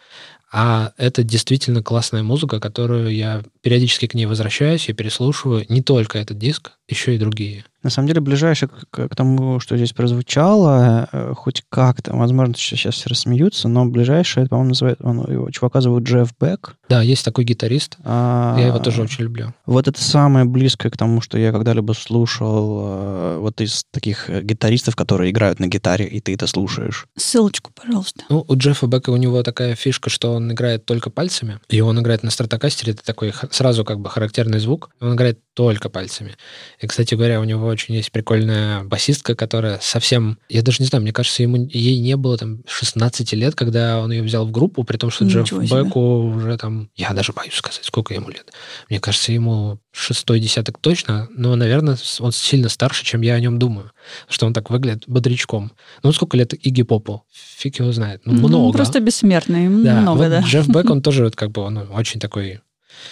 А 0.54 0.92
это 0.98 1.24
действительно 1.24 1.82
классная 1.82 2.24
музыка, 2.24 2.60
которую 2.60 3.16
я 3.16 3.42
периодически 3.62 4.08
к 4.08 4.14
ней 4.14 4.26
возвращаюсь 4.26 4.90
и 4.90 4.94
переслушиваю. 4.94 5.66
Не 5.70 5.82
только 5.82 6.20
этот 6.20 6.38
диск, 6.38 6.72
еще 6.90 7.16
и 7.16 7.18
другие. 7.18 7.64
На 7.84 7.90
самом 7.90 8.08
деле, 8.08 8.22
ближайшее 8.22 8.70
к, 8.70 8.86
к- 8.90 9.08
к 9.10 9.16
тому, 9.16 9.60
что 9.60 9.76
здесь 9.78 9.92
прозвучало, 9.94 11.10
э, 11.12 11.34
хоть 11.36 11.64
как-то, 11.70 12.16
возможно, 12.16 12.54
сейчас 12.58 12.96
все 12.96 13.10
рассмеются, 13.10 13.68
но 13.68 13.86
ближайшее, 13.86 14.44
это, 14.44 14.50
по-моему, 14.52 14.70
называют, 14.70 15.00
он, 15.02 15.20
его 15.32 15.50
чувака 15.52 15.82
зовут 15.82 16.04
Джефф 16.04 16.30
Бек. 16.40 16.76
Да, 16.90 17.02
есть 17.02 17.26
такой 17.26 17.44
гитарист. 17.44 17.98
А, 18.04 18.56
Я 18.60 18.68
его 18.68 18.80
тоже 18.80 19.02
очень 19.02 19.24
люблю. 19.24 19.54
Вот 19.66 19.88
это 19.88 20.02
самое 20.02 20.46
близкое 20.46 20.90
к 20.90 20.98
тому, 20.98 21.22
что 21.22 21.38
я 21.38 21.52
когда-либо 21.52 21.94
слушал 21.94 22.82
э, 22.84 23.38
вот 23.40 23.62
из 23.62 23.84
таких 23.92 24.30
э, 24.30 24.42
гитаристов, 24.42 24.96
которые 24.96 25.32
играют 25.32 25.60
на 25.60 25.68
гитаре, 25.68 26.06
и 26.08 26.20
ты 26.20 26.34
это 26.34 26.48
слушаешь. 26.48 27.06
Ссылочку, 27.18 27.72
пожалуйста. 27.74 28.24
Ну, 28.30 28.46
у 28.48 28.56
Джеффа 28.56 28.88
Бека 28.88 29.10
у 29.10 29.18
него 29.18 29.42
такая 29.44 29.76
фишка, 29.76 30.10
что 30.10 30.34
он 30.34 30.52
играет 30.52 30.86
только 30.86 31.10
пальцами, 31.10 31.60
и 31.70 31.82
он 31.82 32.00
играет 32.00 32.24
на 32.24 32.30
стратокастере, 32.32 32.94
это 32.94 33.04
такой 33.04 33.34
сразу 33.52 33.84
как 33.86 34.00
бы 34.00 34.10
характерный 34.10 34.60
звук, 34.60 34.92
он 35.00 35.16
играет 35.16 35.40
только 35.66 35.90
пальцами. 35.90 36.36
И, 36.80 36.88
кстати 36.88 37.16
говоря, 37.16 37.40
у 37.40 37.44
него 37.44 37.68
очень 37.68 37.96
есть 37.96 38.12
прикольная 38.12 38.84
басистка, 38.84 39.36
которая 39.36 39.80
совсем, 39.82 40.38
я 40.50 40.62
даже 40.62 40.78
не 40.80 40.88
знаю, 40.88 41.04
мне 41.04 41.14
кажется, 41.14 41.44
ему 41.44 41.68
ей 41.72 42.00
не 42.00 42.16
было 42.16 42.38
там 42.38 42.64
16 42.68 43.34
лет, 43.34 43.56
когда 43.56 44.00
он 44.00 44.12
ее 44.12 44.24
взял 44.24 44.46
в 44.46 44.52
группу, 44.52 44.84
при 44.84 44.98
том, 44.98 45.12
что 45.12 45.26
Ничего 45.26 45.44
Джефф 45.44 45.68
себе. 45.68 45.84
Беку 45.84 46.24
уже 46.24 46.58
там, 46.58 46.90
я 46.96 47.12
даже 47.12 47.32
боюсь 47.32 47.54
сказать, 47.54 47.86
сколько 47.86 48.14
ему 48.14 48.30
лет. 48.30 48.52
Мне 48.90 49.00
кажется, 49.00 49.32
ему 49.32 49.80
шестой 49.92 50.40
десяток 50.40 50.78
точно, 50.80 51.28
но, 51.36 51.56
наверное, 51.56 51.98
он 52.20 52.32
сильно 52.32 52.70
старше, 52.70 53.06
чем 53.06 53.22
я 53.22 53.36
о 53.36 53.40
нем 53.40 53.60
думаю, 53.60 53.92
что 54.30 54.46
он 54.46 54.54
так 54.54 54.70
выглядит 54.70 55.04
бодрячком. 55.08 55.72
Ну, 56.04 56.12
сколько 56.12 56.38
лет 56.38 56.54
Игги 56.54 56.84
Попу? 56.84 57.24
Фиг 57.32 57.80
его 57.80 57.92
знает. 57.92 58.22
Ну, 58.26 58.34
Ну, 58.34 58.48
много. 58.48 58.78
Просто 58.78 59.00
бессмертный. 59.00 59.68
Да, 59.84 60.02
Много, 60.02 60.18
вот 60.18 60.30
да. 60.30 60.40
Джефф 60.42 60.68
Бек, 60.68 60.90
он 60.90 61.02
тоже 61.04 61.26
вот 61.26 61.36
как 61.36 61.52
бы 61.52 61.62
он 61.62 61.78
очень 61.92 62.20
такой... 62.20 62.62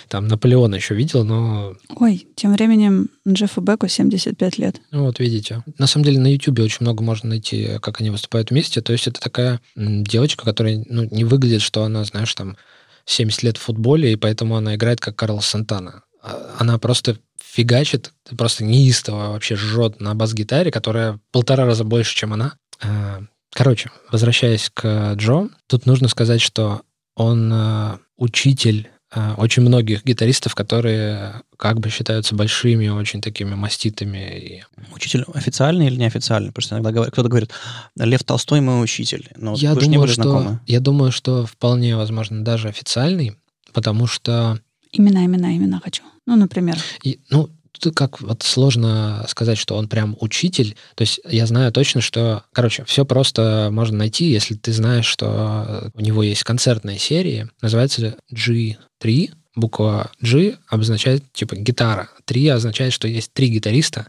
Там 0.08 0.28
Наполеона 0.28 0.76
еще 0.76 0.96
видел, 0.96 1.24
но 1.24 1.76
Ой, 1.96 2.28
тем 2.36 2.54
временем 2.54 3.10
Джеффу 3.28 3.62
Беку 3.62 3.88
75 3.88 4.58
лет. 4.58 4.82
ну, 4.92 5.04
вот 5.06 5.20
видите. 5.20 5.64
На 5.78 5.88
самом 5.88 6.06
деле 6.06 6.20
на 6.20 6.32
Ютубе 6.32 6.64
очень 6.64 6.80
много 6.82 7.04
можно 7.04 7.30
найти, 7.30 7.78
как 7.82 8.02
они 8.02 8.10
выступают 8.10 8.52
вместе. 8.52 8.82
То 8.82 8.92
есть 8.94 9.08
это 9.08 9.20
такая 9.20 9.62
девочка, 9.76 10.46
которая 10.46 10.84
ну, 10.88 11.08
не 11.12 11.24
выглядит, 11.24 11.62
что 11.62 11.84
она, 11.84 12.04
знаешь, 12.04 12.34
там 12.34 12.58
70 13.06 13.44
лет 13.44 13.58
в 13.58 13.62
футболе, 13.62 14.14
и 14.14 14.16
поэтому 14.16 14.56
она 14.56 14.76
играет 14.76 15.00
как 15.00 15.16
Карлос 15.16 15.46
Сантана. 15.48 16.04
А 16.22 16.56
Она 16.60 16.78
просто 16.78 17.18
фигачит, 17.42 18.14
просто 18.38 18.64
неистово 18.64 19.32
вообще 19.32 19.56
жжет 19.56 20.00
на 20.00 20.14
бас-гитаре, 20.14 20.72
которая 20.72 21.20
полтора 21.32 21.66
раза 21.66 21.84
больше, 21.84 22.16
чем 22.16 22.34
она. 22.34 22.54
А, 22.82 23.24
Короче, 23.54 23.90
возвращаясь 24.12 24.70
к 24.74 25.14
Джо, 25.16 25.50
тут 25.68 25.86
нужно 25.86 26.08
сказать, 26.08 26.42
что 26.42 26.84
он 27.16 27.52
э, 27.52 27.98
учитель 28.16 28.90
очень 29.38 29.64
многих 29.64 30.06
гитаристов, 30.06 30.54
которые 30.56 31.42
как 31.58 31.80
бы 31.80 31.90
считаются 31.90 32.36
большими, 32.36 32.88
очень 32.90 33.22
такими 33.22 33.56
маститыми. 33.56 34.38
И... 34.40 34.64
Учитель 34.94 35.26
официальный 35.34 35.88
или 35.88 35.96
неофициальный? 35.96 36.52
Просто 36.52 36.76
иногда 36.76 36.92
говорят- 36.92 37.12
кто-то 37.14 37.30
говорит, 37.30 37.52
Лев 37.98 38.24
Толстой 38.24 38.62
мой 38.62 38.84
учитель. 38.84 39.30
Но 39.36 39.56
я, 39.56 39.74
вы 39.74 39.82
же 39.82 39.88
не 39.88 39.94
думаю, 39.94 40.08
были 40.08 40.14
что, 40.14 40.24
знакомы. 40.24 40.60
я 40.68 40.80
думаю, 40.80 41.12
что 41.12 41.46
вполне 41.46 41.96
возможно 41.96 42.44
даже 42.44 42.68
официальный, 42.68 43.36
потому 43.74 44.06
что 44.08 44.60
Имена, 44.92 45.26
имена, 45.26 45.56
имена 45.56 45.80
хочу. 45.84 46.04
Ну, 46.26 46.36
например. 46.36 46.78
И, 47.04 47.20
ну, 47.30 47.50
тут 47.72 47.96
как 47.96 48.22
вот 48.22 48.44
сложно 48.44 49.26
сказать, 49.28 49.58
что 49.58 49.76
он 49.76 49.88
прям 49.88 50.16
учитель. 50.20 50.76
То 50.96 51.02
есть 51.02 51.20
я 51.26 51.46
знаю 51.46 51.72
точно, 51.72 52.02
что, 52.02 52.44
короче, 52.54 52.84
все 52.86 53.06
просто 53.06 53.70
можно 53.72 53.98
найти, 53.98 54.26
если 54.26 54.56
ты 54.56 54.72
знаешь, 54.72 55.06
что 55.06 55.92
у 55.94 56.02
него 56.02 56.24
есть 56.24 56.44
концертная 56.44 56.98
серия, 56.98 57.50
называется 57.62 58.16
G3. 58.34 59.32
Буква 59.56 60.12
G 60.22 60.58
обозначает 60.70 61.24
типа 61.34 61.56
гитара. 61.56 62.10
Три 62.30 62.48
означает, 62.48 62.94
что 62.94 63.08
есть 63.08 63.34
три 63.34 63.48
гитариста, 63.48 64.06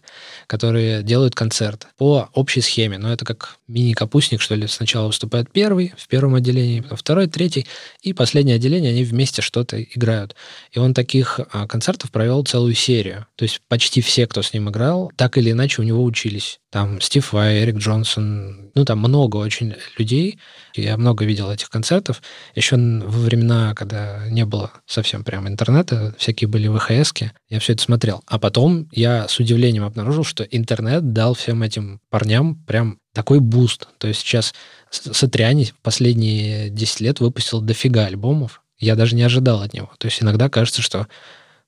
которые 0.47 1.03
делают 1.03 1.35
концерт 1.35 1.87
по 1.97 2.29
общей 2.35 2.61
схеме. 2.61 2.99
Но 2.99 3.11
это 3.11 3.25
как 3.25 3.57
мини-капустник, 3.67 4.43
что 4.43 4.55
ли. 4.57 4.67
Сначала 4.67 5.07
выступает 5.07 5.51
первый 5.51 5.95
в 5.97 6.07
первом 6.07 6.35
отделении, 6.35 6.81
потом 6.81 6.99
второй, 6.99 7.29
третий, 7.29 7.67
и 8.03 8.13
последнее 8.13 8.57
отделение, 8.57 8.91
они 8.91 9.05
вместе 9.05 9.41
что-то 9.41 9.83
играют. 9.83 10.37
И 10.71 10.79
он 10.79 10.93
таких 10.93 11.41
а, 11.51 11.67
концертов 11.67 12.11
провел 12.11 12.45
целую 12.45 12.75
серию. 12.75 13.25
То 13.37 13.45
есть 13.45 13.63
почти 13.69 14.03
все, 14.03 14.27
кто 14.27 14.43
с 14.43 14.53
ним 14.53 14.69
играл, 14.69 15.11
так 15.17 15.39
или 15.39 15.53
иначе 15.53 15.81
у 15.81 15.85
него 15.87 16.05
учились. 16.05 16.61
Там 16.71 17.01
Стив 17.01 17.33
Вай, 17.33 17.63
Эрик 17.63 17.79
Джонсон, 17.79 18.71
ну, 18.75 18.85
там 18.85 18.99
много 18.99 19.39
очень 19.39 19.77
людей. 19.99 20.39
Я 20.75 20.97
много 20.97 21.25
видел 21.25 21.51
этих 21.51 21.71
концертов. 21.71 22.23
Еще 22.55 22.77
во 22.77 23.19
времена, 23.19 23.75
когда 23.75 24.29
не 24.29 24.45
было 24.45 24.73
совсем 24.87 25.25
прям 25.25 25.49
интернета, 25.49 26.15
всякие 26.19 26.49
были 26.49 26.69
VHS 26.69 27.01
ки, 27.01 27.33
я 27.49 27.61
все 27.61 27.73
это 27.73 27.83
смотрел. 27.83 28.10
А 28.27 28.39
потом 28.39 28.89
я 28.93 29.29
с 29.29 29.39
удивлением 29.39 29.85
обнаружил, 29.85 30.25
что 30.25 30.45
интернет 30.45 31.13
дал 31.13 31.35
всем 31.35 31.63
этим 31.63 32.01
парням 32.11 32.57
прям 32.67 32.99
такой 33.15 33.41
boost. 33.41 33.89
То 33.99 34.09
есть 34.09 34.21
сейчас 34.21 34.55
Сатриани 34.91 35.65
в 35.65 35.79
последние 35.81 36.71
10 36.71 37.01
лет 37.01 37.21
выпустил 37.21 37.61
дофига 37.61 38.07
альбомов. 38.07 38.63
Я 38.79 38.97
даже 38.97 39.15
не 39.15 39.23
ожидал 39.23 39.63
от 39.63 39.75
него. 39.75 39.91
То 39.99 40.07
есть 40.07 40.23
иногда 40.23 40.49
кажется, 40.49 40.83
что 40.83 41.07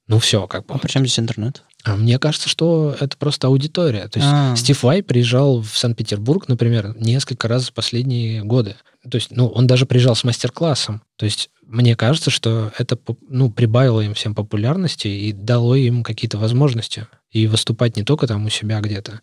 ну 0.09 0.19
все, 0.19 0.47
как 0.47 0.67
бы. 0.67 0.75
А 0.75 0.79
причем 0.79 1.03
здесь 1.03 1.19
интернет? 1.19 1.63
А 1.85 1.97
мне 1.97 2.19
кажется, 2.19 2.49
что 2.49 2.95
это 2.99 3.17
просто 3.17 3.49
аудитория. 3.49 4.09
То 4.09 4.19
есть 4.19 4.31
А-а-а. 4.31 4.57
Стив 4.57 4.83
Вай 4.83 5.03
приезжал 5.03 5.61
в 5.63 5.77
Санкт-Петербург, 5.77 6.49
например, 6.49 6.95
несколько 6.97 7.49
раз 7.49 7.69
в 7.69 7.73
последние 7.73 8.43
годы. 8.43 8.77
То 9.09 9.17
есть, 9.17 9.31
ну, 9.31 9.49
он 9.49 9.67
даже 9.67 9.87
приезжал 9.87 10.15
с 10.15 10.25
мастер-классом. 10.25 11.03
То 11.17 11.25
есть 11.25 11.51
мне 11.67 11.97
кажется, 11.97 12.31
что 12.31 12.73
это 12.79 12.99
ну, 13.29 13.51
прибавило 13.51 14.01
им 14.01 14.15
всем 14.15 14.35
популярности 14.35 15.09
и 15.09 15.33
дало 15.33 15.75
им 15.75 16.03
какие-то 16.03 16.39
возможности. 16.39 17.07
И 17.31 17.47
выступать 17.47 17.97
не 17.97 18.05
только 18.05 18.27
там 18.27 18.45
у 18.45 18.51
себя 18.51 18.81
где-то, 18.81 19.21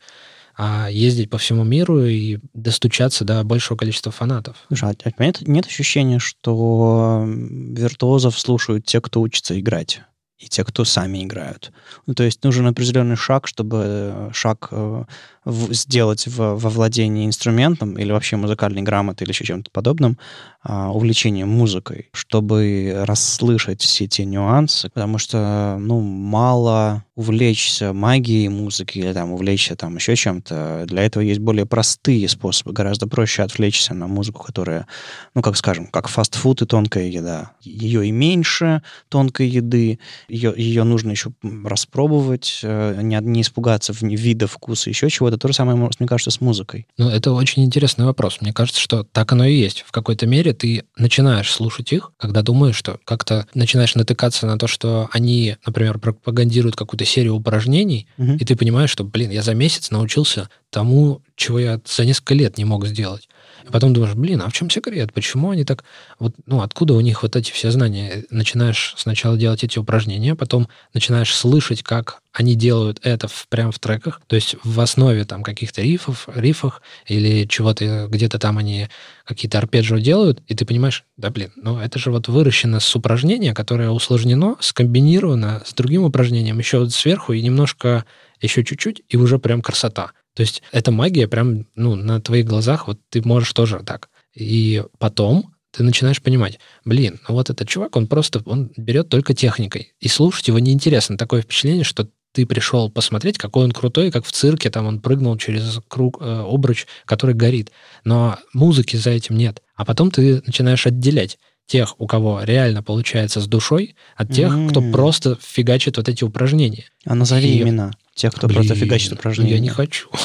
а 0.57 0.89
ездить 0.89 1.29
по 1.29 1.37
всему 1.37 1.63
миру 1.63 2.03
и 2.03 2.39
достучаться 2.53 3.23
до 3.23 3.43
большего 3.43 3.77
количества 3.77 4.11
фанатов. 4.11 4.57
Слушай, 4.67 4.95
а 5.03 5.23
нет, 5.23 5.47
нет 5.47 5.65
ощущения, 5.65 6.19
что 6.19 7.23
виртуозов 7.25 8.37
слушают 8.37 8.85
те, 8.85 8.99
кто 8.99 9.21
учится 9.21 9.57
играть? 9.59 10.01
и 10.39 10.47
те, 10.47 10.63
кто 10.63 10.85
сами 10.85 11.23
играют. 11.23 11.71
Ну, 12.05 12.13
то 12.13 12.23
есть 12.23 12.43
нужен 12.45 12.65
определенный 12.65 13.17
шаг, 13.17 13.45
чтобы 13.45 13.83
э, 13.85 14.29
шаг 14.31 14.69
э, 14.71 15.03
в, 15.49 15.73
сделать 15.73 16.27
в, 16.27 16.37
во 16.37 16.69
владении 16.69 17.25
инструментом 17.25 17.97
или 17.97 18.11
вообще 18.11 18.37
музыкальной 18.37 18.81
грамотой 18.81 19.25
или 19.25 19.31
еще 19.31 19.45
чем-то 19.45 19.71
подобным, 19.71 20.17
а, 20.61 20.91
увлечением 20.91 21.47
музыкой, 21.47 22.09
чтобы 22.11 23.03
расслышать 23.05 23.81
все 23.81 24.07
те 24.07 24.25
нюансы, 24.25 24.89
потому 24.89 25.17
что, 25.17 25.77
ну, 25.79 26.01
мало 26.01 27.05
увлечься 27.15 27.93
магией 27.93 28.49
музыки 28.49 28.99
или 28.99 29.13
там 29.13 29.31
увлечься 29.31 29.75
там 29.75 29.95
еще 29.95 30.15
чем-то. 30.15 30.85
Для 30.87 31.03
этого 31.03 31.23
есть 31.23 31.39
более 31.39 31.65
простые 31.65 32.27
способы, 32.27 32.73
гораздо 32.73 33.07
проще 33.07 33.43
отвлечься 33.43 33.93
на 33.93 34.07
музыку, 34.07 34.43
которая, 34.43 34.85
ну, 35.33 35.41
как 35.41 35.57
скажем, 35.57 35.87
как 35.87 36.07
фастфуд 36.07 36.61
и 36.61 36.65
тонкая 36.65 37.07
еда. 37.07 37.51
Ее 37.61 38.07
и 38.07 38.11
меньше 38.11 38.83
тонкой 39.09 39.47
еды, 39.47 39.99
ее, 40.27 40.53
ее 40.55 40.83
нужно 40.83 41.11
еще 41.11 41.31
распробовать, 41.41 42.59
э, 42.63 43.01
не, 43.01 43.17
не 43.21 43.41
испугаться 43.41 43.93
вида, 43.99 44.47
вкуса, 44.47 44.89
еще 44.89 45.09
чего-то. 45.09 45.37
То 45.39 45.47
же 45.47 45.53
самое, 45.53 45.77
мне 45.77 46.07
кажется, 46.07 46.31
с 46.31 46.41
музыкой. 46.41 46.85
Ну, 46.97 47.09
это 47.09 47.31
очень 47.31 47.63
интересный 47.63 48.05
вопрос. 48.05 48.37
Мне 48.41 48.53
кажется, 48.53 48.79
что 48.79 49.03
так 49.03 49.31
оно 49.31 49.45
и 49.45 49.55
есть. 49.55 49.83
В 49.87 49.91
какой-то 49.91 50.27
мере 50.27 50.53
ты 50.53 50.83
начинаешь 50.97 51.51
слушать 51.51 51.91
их, 51.93 52.11
когда 52.17 52.41
думаешь, 52.41 52.75
что 52.75 52.99
как-то 53.05 53.47
начинаешь 53.53 53.95
натыкаться 53.95 54.45
на 54.45 54.57
то, 54.57 54.67
что 54.67 55.09
они, 55.11 55.57
например, 55.65 55.97
пропагандируют 55.99 56.75
какую-то 56.75 57.05
серию 57.05 57.35
упражнений, 57.35 58.07
угу. 58.17 58.33
и 58.33 58.45
ты 58.45 58.55
понимаешь, 58.55 58.89
что, 58.91 59.03
блин, 59.03 59.31
я 59.31 59.41
за 59.41 59.53
месяц 59.53 59.91
научился 59.91 60.49
тому, 60.69 61.21
чего 61.35 61.59
я 61.59 61.81
за 61.85 62.05
несколько 62.05 62.33
лет 62.33 62.57
не 62.57 62.65
мог 62.65 62.85
сделать. 62.85 63.27
И 63.67 63.71
потом 63.71 63.93
думаешь, 63.93 64.15
блин, 64.15 64.41
а 64.41 64.49
в 64.49 64.53
чем 64.53 64.69
секрет? 64.69 65.13
Почему 65.13 65.51
они 65.51 65.63
так... 65.63 65.83
Вот, 66.19 66.33
ну, 66.45 66.61
откуда 66.61 66.93
у 66.93 67.01
них 67.01 67.23
вот 67.23 67.35
эти 67.35 67.51
все 67.51 67.71
знания? 67.71 68.25
Начинаешь 68.29 68.93
сначала 68.97 69.37
делать 69.37 69.63
эти 69.63 69.79
упражнения, 69.79 70.35
потом 70.35 70.67
начинаешь 70.93 71.33
слышать, 71.33 71.83
как 71.83 72.21
они 72.31 72.55
делают 72.55 72.99
это 73.03 73.27
в, 73.27 73.47
прямо 73.49 73.71
в 73.71 73.79
треках, 73.79 74.21
то 74.27 74.35
есть 74.35 74.55
в 74.63 74.79
основе 74.79 75.25
там 75.25 75.43
каких-то 75.43 75.81
рифов, 75.81 76.29
рифах 76.33 76.81
или 77.07 77.45
чего-то, 77.47 78.07
где-то 78.07 78.37
там 78.37 78.57
они 78.57 78.87
какие-то 79.25 79.57
арпеджио 79.57 79.97
делают, 79.97 80.41
и 80.47 80.55
ты 80.55 80.65
понимаешь, 80.65 81.05
да 81.17 81.31
блин, 81.31 81.51
ну 81.55 81.79
это 81.79 81.97
же 81.97 82.11
вот 82.11 82.27
выращено 82.27 82.79
с 82.79 82.95
упражнения, 82.95 83.53
которое 83.53 83.89
усложнено, 83.89 84.57
скомбинировано 84.59 85.63
с 85.65 85.73
другим 85.73 86.03
упражнением, 86.03 86.59
еще 86.59 86.79
вот 86.79 86.93
сверху 86.93 87.33
и 87.33 87.41
немножко 87.41 88.05
еще 88.41 88.63
чуть-чуть, 88.63 89.01
и 89.09 89.17
уже 89.17 89.39
прям 89.39 89.61
красота. 89.61 90.11
То 90.39 90.43
есть 90.43 90.63
эта 90.71 90.89
магия 90.89 91.27
прям, 91.27 91.65
ну, 91.75 91.95
на 91.95 92.21
твоих 92.21 92.45
глазах, 92.45 92.87
вот 92.87 92.97
ты 93.09 93.21
можешь 93.21 93.51
тоже 93.51 93.81
так. 93.85 94.07
И 94.33 94.81
потом 94.97 95.53
ты 95.75 95.83
начинаешь 95.83 96.21
понимать, 96.21 96.61
блин, 96.85 97.19
ну 97.27 97.35
вот 97.35 97.49
этот 97.49 97.67
чувак, 97.67 97.97
он 97.97 98.07
просто, 98.07 98.41
он 98.45 98.71
берет 98.77 99.09
только 99.09 99.33
техникой. 99.33 99.91
И 99.99 100.07
слушать 100.07 100.47
его 100.47 100.57
неинтересно. 100.59 101.17
Такое 101.17 101.41
впечатление, 101.41 101.83
что 101.83 102.07
ты 102.31 102.45
пришел 102.45 102.89
посмотреть, 102.89 103.37
какой 103.37 103.65
он 103.65 103.73
крутой, 103.73 104.11
как 104.11 104.23
в 104.23 104.31
цирке, 104.31 104.69
там 104.69 104.85
он 104.85 105.01
прыгнул 105.01 105.35
через 105.35 105.81
круг, 105.89 106.19
э, 106.21 106.45
обруч, 106.47 106.85
который 107.03 107.35
горит. 107.35 107.73
Но 108.05 108.37
музыки 108.53 108.95
за 108.95 109.09
этим 109.09 109.35
нет. 109.35 109.61
А 109.75 109.83
потом 109.83 110.09
ты 110.09 110.41
начинаешь 110.45 110.87
отделять 110.87 111.37
тех, 111.65 111.99
у 111.99 112.07
кого 112.07 112.43
реально 112.43 112.81
получается 112.81 113.41
с 113.41 113.47
душой, 113.47 113.97
от 114.15 114.31
тех, 114.31 114.53
mm-hmm. 114.53 114.69
кто 114.69 114.81
просто 114.89 115.37
фигачит 115.41 115.97
вот 115.97 116.07
эти 116.07 116.23
упражнения. 116.23 116.85
А 117.03 117.13
назови 117.13 117.57
и... 117.57 117.61
имена 117.61 117.91
тех, 118.19 118.33
кто 118.33 118.47
Блин, 118.47 118.59
просто 118.59 118.75
фигачит 118.75 119.13
упражнения. 119.13 119.53
Я 119.53 119.59
не 119.59 119.69
хочу. 119.69 120.09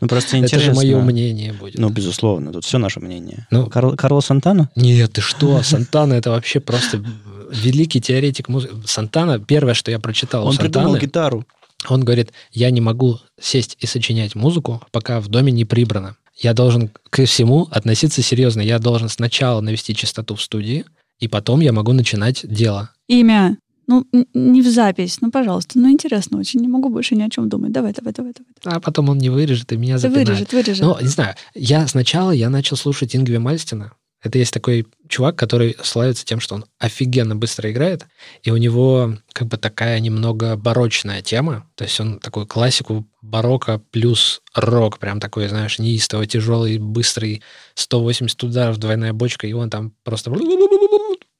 Ну, 0.00 0.08
просто 0.08 0.38
интересно. 0.38 0.70
Это 0.70 0.74
же 0.74 0.74
мое 0.74 1.00
мнение 1.00 1.52
будет. 1.52 1.78
Ну, 1.78 1.88
безусловно, 1.88 2.52
тут 2.52 2.64
все 2.64 2.78
наше 2.78 3.00
мнение. 3.00 3.46
Ну, 3.50 3.66
Карло 3.66 4.20
Сантана? 4.20 4.70
Нет, 4.76 5.12
ты 5.12 5.20
что? 5.20 5.62
Сантана 5.64 6.14
это 6.14 6.30
вообще 6.30 6.60
просто 6.60 7.02
великий 7.50 8.00
теоретик 8.00 8.48
музыки. 8.48 8.74
Сантана, 8.86 9.38
первое, 9.38 9.74
что 9.74 9.90
я 9.90 9.98
прочитал 9.98 10.46
Он 10.46 10.56
придумал 10.56 10.96
гитару. 10.96 11.44
Он 11.88 12.04
говорит, 12.04 12.32
я 12.52 12.70
не 12.70 12.80
могу 12.80 13.18
сесть 13.40 13.76
и 13.80 13.86
сочинять 13.86 14.34
музыку, 14.34 14.82
пока 14.90 15.20
в 15.20 15.28
доме 15.28 15.50
не 15.50 15.64
прибрано. 15.64 16.16
Я 16.36 16.52
должен 16.52 16.90
ко 17.10 17.24
всему 17.24 17.68
относиться 17.70 18.22
серьезно. 18.22 18.60
Я 18.60 18.78
должен 18.78 19.08
сначала 19.08 19.60
навести 19.60 19.94
чистоту 19.94 20.34
в 20.34 20.42
студии, 20.42 20.84
и 21.18 21.28
потом 21.28 21.60
я 21.60 21.72
могу 21.72 21.92
начинать 21.92 22.40
дело. 22.44 22.90
Имя. 23.08 23.56
Ну, 23.90 24.06
не 24.34 24.62
в 24.62 24.68
запись, 24.68 25.20
ну, 25.20 25.32
пожалуйста. 25.32 25.76
Ну, 25.76 25.90
интересно 25.90 26.38
очень. 26.38 26.60
Не 26.60 26.68
могу 26.68 26.90
больше 26.90 27.16
ни 27.16 27.22
о 27.22 27.28
чем 27.28 27.48
думать. 27.48 27.72
Давай, 27.72 27.92
давай, 27.92 28.12
давай, 28.12 28.32
давай. 28.32 28.76
А 28.76 28.80
потом 28.80 29.08
он 29.08 29.18
не 29.18 29.30
вырежет, 29.30 29.72
и 29.72 29.76
меня 29.76 29.98
запинает. 29.98 30.28
Вырежет, 30.28 30.52
вырежет. 30.52 30.80
Ну, 30.80 30.96
не 31.00 31.08
знаю. 31.08 31.34
Я 31.56 31.88
сначала 31.88 32.30
я 32.30 32.50
начал 32.50 32.76
слушать 32.76 33.16
Ингви 33.16 33.38
Мальстина. 33.38 33.90
Это 34.22 34.38
есть 34.38 34.52
такой 34.52 34.86
чувак, 35.08 35.36
который 35.36 35.76
славится 35.82 36.24
тем, 36.24 36.38
что 36.40 36.54
он 36.54 36.66
офигенно 36.78 37.34
быстро 37.34 37.70
играет, 37.72 38.06
и 38.42 38.50
у 38.50 38.56
него 38.58 39.16
как 39.32 39.48
бы 39.48 39.56
такая 39.56 39.98
немного 39.98 40.56
барочная 40.56 41.22
тема, 41.22 41.66
то 41.74 41.84
есть 41.84 41.98
он 42.00 42.20
такую 42.20 42.46
классику 42.46 43.06
барокко 43.22 43.80
плюс 43.90 44.42
рок, 44.54 44.98
прям 44.98 45.20
такой, 45.20 45.48
знаешь, 45.48 45.78
неистово 45.78 46.26
тяжелый, 46.26 46.78
быстрый, 46.78 47.42
180 47.74 48.44
ударов, 48.44 48.76
двойная 48.76 49.14
бочка, 49.14 49.46
и 49.46 49.54
он 49.54 49.70
там 49.70 49.94
просто... 50.04 50.30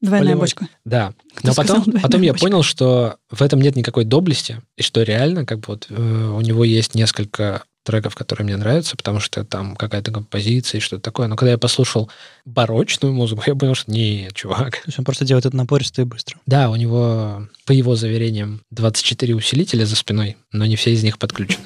Двойная 0.01 0.33
поливать. 0.33 0.41
бочка. 0.41 0.69
Да. 0.85 1.13
Кто 1.35 1.49
Но 1.49 1.55
потом, 1.55 1.85
потом 2.01 2.23
я 2.23 2.35
понял, 2.35 2.63
что 2.63 3.17
в 3.31 3.43
этом 3.43 3.61
нет 3.61 3.77
никакой 3.77 4.05
доблести, 4.05 4.63
и 4.77 4.83
что 4.83 5.03
реально 5.03 5.45
как 5.45 5.61
бы 5.61 5.65
вот 5.69 5.87
э, 5.91 5.95
у 5.95 6.41
него 6.41 6.65
есть 6.65 6.95
несколько 6.95 7.63
треков, 7.83 8.15
которые 8.15 8.45
мне 8.45 8.57
нравятся, 8.57 8.97
потому 8.97 9.21
что 9.21 9.45
там 9.45 9.75
какая-то 9.77 10.13
композиция 10.13 10.79
и 10.79 10.83
что-то 10.83 11.03
такое. 11.03 11.29
Но 11.29 11.37
когда 11.37 11.53
я 11.53 11.59
послушал 11.59 12.11
барочную 12.45 13.13
музыку, 13.13 13.43
я 13.47 13.55
понял, 13.55 13.75
что 13.75 13.91
нет, 13.91 14.35
чувак. 14.35 14.77
То 14.77 14.83
есть 14.87 14.99
он 14.99 15.05
просто 15.05 15.25
делает 15.25 15.47
это 15.47 15.57
напористо 15.57 16.03
и 16.03 16.05
быстро. 16.05 16.39
Да, 16.47 16.71
у 16.71 16.77
него, 16.77 17.49
по 17.67 17.73
его 17.73 17.97
заверениям, 17.97 18.63
24 18.71 19.35
усилителя 19.35 19.85
за 19.85 19.97
спиной, 19.97 20.37
но 20.53 20.67
не 20.67 20.77
все 20.77 20.93
из 20.93 21.03
них 21.03 21.19
подключены. 21.19 21.65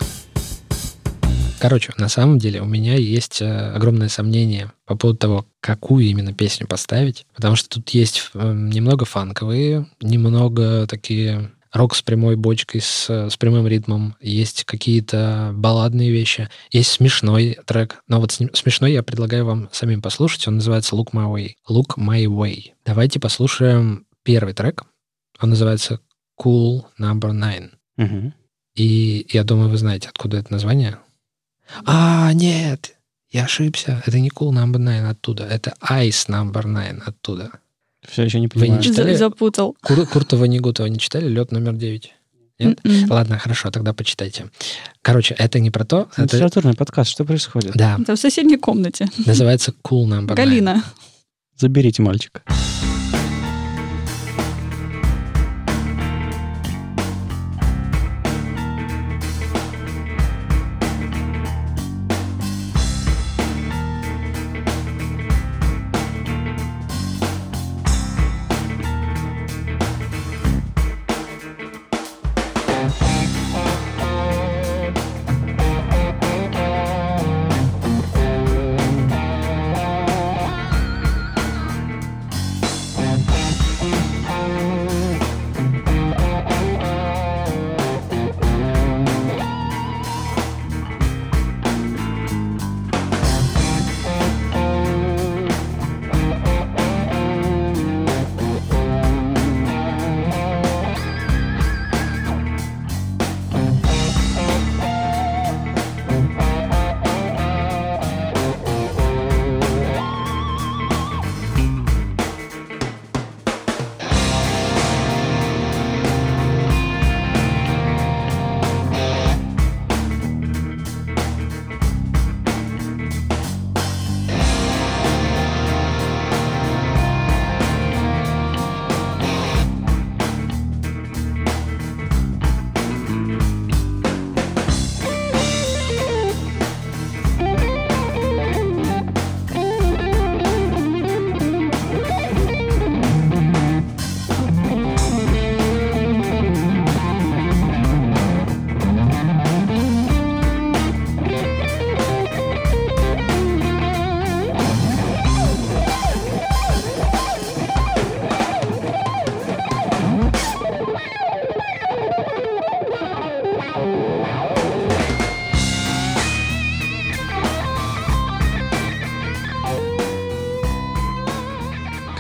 Короче, 1.65 1.95
на 1.97 2.11
самом 2.11 2.39
деле 2.39 2.61
у 2.61 2.67
меня 2.67 2.95
есть 2.97 3.41
э, 3.41 3.73
огромное 3.73 4.11
сомнение 4.11 4.71
по 4.85 4.99
поводу 4.99 5.19
того, 5.19 5.47
какую 5.61 6.05
именно 6.05 6.35
песню 6.35 6.67
поставить, 6.67 7.25
потому 7.35 7.57
что 7.57 7.71
тут 7.71 7.89
есть 7.89 8.31
э, 8.35 8.53
немного 8.53 9.07
фанковые, 9.07 9.87
немного 10.03 10.87
такие 10.87 11.53
рок 11.73 11.95
с 11.95 12.03
прямой 12.03 12.37
бочкой, 12.37 12.83
с, 12.83 13.09
с 13.09 13.39
прямым 13.39 13.67
ритмом, 13.67 14.15
есть 14.21 14.65
какие-то 14.65 15.53
балладные 15.55 16.11
вещи, 16.11 16.51
есть 16.71 16.91
смешной 16.91 17.57
трек. 17.65 18.03
Но 18.09 18.21
вот 18.21 18.33
смешной 18.33 18.93
я 18.93 19.03
предлагаю 19.03 19.47
вам 19.47 19.71
самим 19.73 20.03
послушать. 20.03 20.47
Он 20.47 20.57
называется 20.57 20.95
Look 20.97 21.13
My 21.15 21.33
Way. 21.33 21.53
Look 21.67 21.97
My 21.97 22.27
Way. 22.27 22.73
Давайте 22.85 23.21
послушаем 23.21 24.07
первый 24.23 24.53
трек. 24.53 24.85
Он 25.41 25.49
называется 25.49 26.01
Cool 26.39 26.83
Number 27.01 27.33
Nine. 27.33 27.71
Угу. 27.97 28.35
И 28.75 29.27
я 29.31 29.45
думаю, 29.45 29.71
вы 29.71 29.79
знаете, 29.79 30.11
откуда 30.11 30.37
это 30.37 30.53
название. 30.53 30.99
А, 31.85 32.33
нет, 32.33 32.97
я 33.31 33.45
ошибся. 33.45 34.03
Это 34.07 34.19
не 34.21 34.29
Cool 34.31 34.53
Number 34.53 34.77
Nine 34.77 35.09
оттуда. 35.09 35.45
Это 35.45 35.75
Ice 35.83 36.29
Number 36.29 36.65
Nine 36.65 37.03
оттуда. 37.05 37.51
Все 38.07 38.23
еще 38.23 38.41
не 38.41 38.49
понимаю. 38.49 38.73
Вы 38.73 38.79
не 38.79 38.85
читали? 38.85 39.15
Запутал. 39.15 39.77
Кур, 39.83 40.07
Куртова 40.07 40.45
Негутова 40.45 40.87
не 40.87 40.99
читали? 40.99 41.27
Лед 41.27 41.53
номер 41.53 41.75
девять. 41.75 42.13
Нет? 42.59 42.79
Mm-mm. 42.85 43.11
Ладно, 43.11 43.39
хорошо, 43.39 43.71
тогда 43.71 43.93
почитайте. 43.93 44.51
Короче, 45.03 45.35
это 45.35 45.59
не 45.59 45.71
про 45.71 45.85
то. 45.85 46.09
Это 46.17 46.37
литературный 46.37 46.75
подкаст. 46.75 47.11
Что 47.11 47.25
происходит? 47.25 47.73
Да. 47.75 47.99
Это 48.01 48.15
в 48.15 48.19
соседней 48.19 48.59
комнате. 48.59 49.09
Называется 49.27 49.75
Cool 49.83 50.07
Number 50.07 50.35
Галина. 50.35 50.85
Заберите 51.57 52.03
мальчика. 52.03 52.43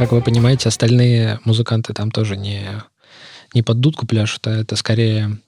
Как 0.04 0.12
вы 0.12 0.20
понимаете, 0.20 0.68
остальные 0.68 1.40
музыканты 1.44 1.94
там 1.94 2.10
тоже 2.10 2.36
не, 2.36 2.62
не 3.54 3.62
под 3.62 3.80
дудку 3.80 4.06
пляшут, 4.06 4.46
а 4.46 4.50
это 4.50 4.76
скорее 4.76 5.38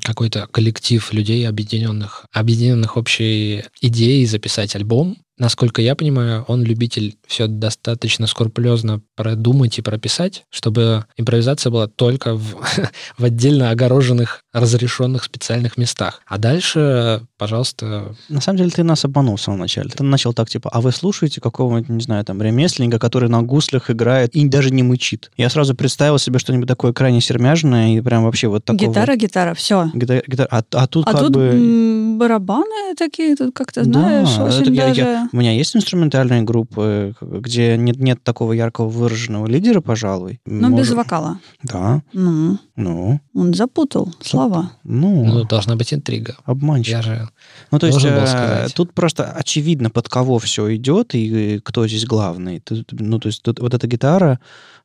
какой-то 0.00 0.46
коллектив 0.46 1.12
людей, 1.12 1.48
объединенных, 1.48 2.26
объединенных 2.32 2.96
общей 2.96 3.64
идеей 3.80 4.24
записать 4.26 4.76
альбом, 4.76 5.16
Насколько 5.38 5.82
я 5.82 5.94
понимаю, 5.94 6.44
он 6.48 6.62
любитель 6.62 7.16
все 7.26 7.46
достаточно 7.46 8.26
скрупулезно 8.26 9.02
продумать 9.16 9.78
и 9.78 9.82
прописать, 9.82 10.44
чтобы 10.48 11.04
импровизация 11.18 11.70
была 11.70 11.88
только 11.88 12.34
в, 12.34 12.56
в 13.18 13.24
отдельно 13.24 13.70
огороженных, 13.70 14.40
разрешенных 14.54 15.24
специальных 15.24 15.76
местах. 15.76 16.22
А 16.26 16.38
дальше, 16.38 17.20
пожалуйста... 17.38 18.14
На 18.28 18.40
самом 18.40 18.58
деле 18.58 18.70
ты 18.70 18.82
нас 18.82 19.04
обманул 19.04 19.36
в 19.36 19.40
самом 19.40 19.60
начале. 19.60 19.90
Ты 19.90 20.02
начал 20.04 20.32
так, 20.32 20.48
типа, 20.48 20.70
а 20.72 20.80
вы 20.80 20.92
слушаете 20.92 21.40
какого-нибудь, 21.40 21.88
не 21.88 22.00
знаю, 22.00 22.24
там, 22.24 22.40
ремесленника, 22.42 22.98
который 22.98 23.28
на 23.28 23.42
гуслях 23.42 23.90
играет 23.90 24.34
и 24.34 24.46
даже 24.48 24.70
не 24.70 24.82
мычит. 24.82 25.30
Я 25.36 25.50
сразу 25.50 25.74
представил 25.74 26.18
себе 26.18 26.38
что-нибудь 26.38 26.68
такое 26.68 26.92
крайне 26.92 27.20
сермяжное 27.20 27.96
и 27.96 28.00
прям 28.00 28.24
вообще 28.24 28.48
вот 28.48 28.64
такое. 28.64 28.88
Гитара, 28.88 29.16
гитара, 29.16 29.54
все. 29.54 29.90
Гитара, 29.94 30.22
гитара. 30.26 30.48
А, 30.50 30.62
а 30.72 30.86
тут 30.86 31.06
а 31.06 31.12
как 31.12 31.20
тут 31.20 31.32
бы... 31.32 32.16
барабаны 32.18 32.94
такие, 32.96 33.36
тут 33.36 33.54
как-то, 33.54 33.84
знаешь, 33.84 34.36
да, 34.36 34.44
очень 34.44 34.62
это 34.62 34.74
даже... 34.74 35.00
Я, 35.00 35.10
я, 35.12 35.28
у 35.32 35.36
меня 35.36 35.52
есть 35.52 35.76
инструментальные 35.76 36.42
группы, 36.42 37.14
где 37.20 37.76
нет, 37.76 37.98
нет 37.98 38.22
такого 38.22 38.52
яркого 38.52 38.88
выраженного 38.88 39.46
лидера, 39.46 39.80
пожалуй. 39.80 40.40
Но 40.46 40.68
Может... 40.68 40.88
без 40.88 40.94
вокала. 40.96 41.38
Да. 41.62 42.02
Ну. 42.12 42.58
Ну. 42.76 43.20
Он 43.34 43.54
запутал 43.54 44.12
слова. 44.20 44.72
Ну. 44.84 45.24
Ну, 45.24 45.44
должна 45.44 45.76
быть 45.76 45.94
интрига. 45.94 46.36
Обманщик. 46.44 46.92
Я 46.92 47.02
же 47.02 47.28
ну, 47.70 47.78
то 47.78 47.86
есть, 47.86 48.04
э, 48.04 48.68
тут 48.74 48.92
просто 48.92 49.32
очевидно, 49.32 49.90
под 49.90 50.08
кого 50.08 50.38
все 50.38 50.74
идет 50.76 51.14
и, 51.14 51.54
и 51.54 51.58
кто 51.58 51.86
здесь 51.88 52.04
главный. 52.04 52.60
Тут, 52.60 52.92
ну, 52.92 53.18
то 53.18 53.28
есть, 53.28 53.42
тут, 53.42 53.60
вот 53.60 53.74
эта 53.74 53.86
гитара... 53.86 54.38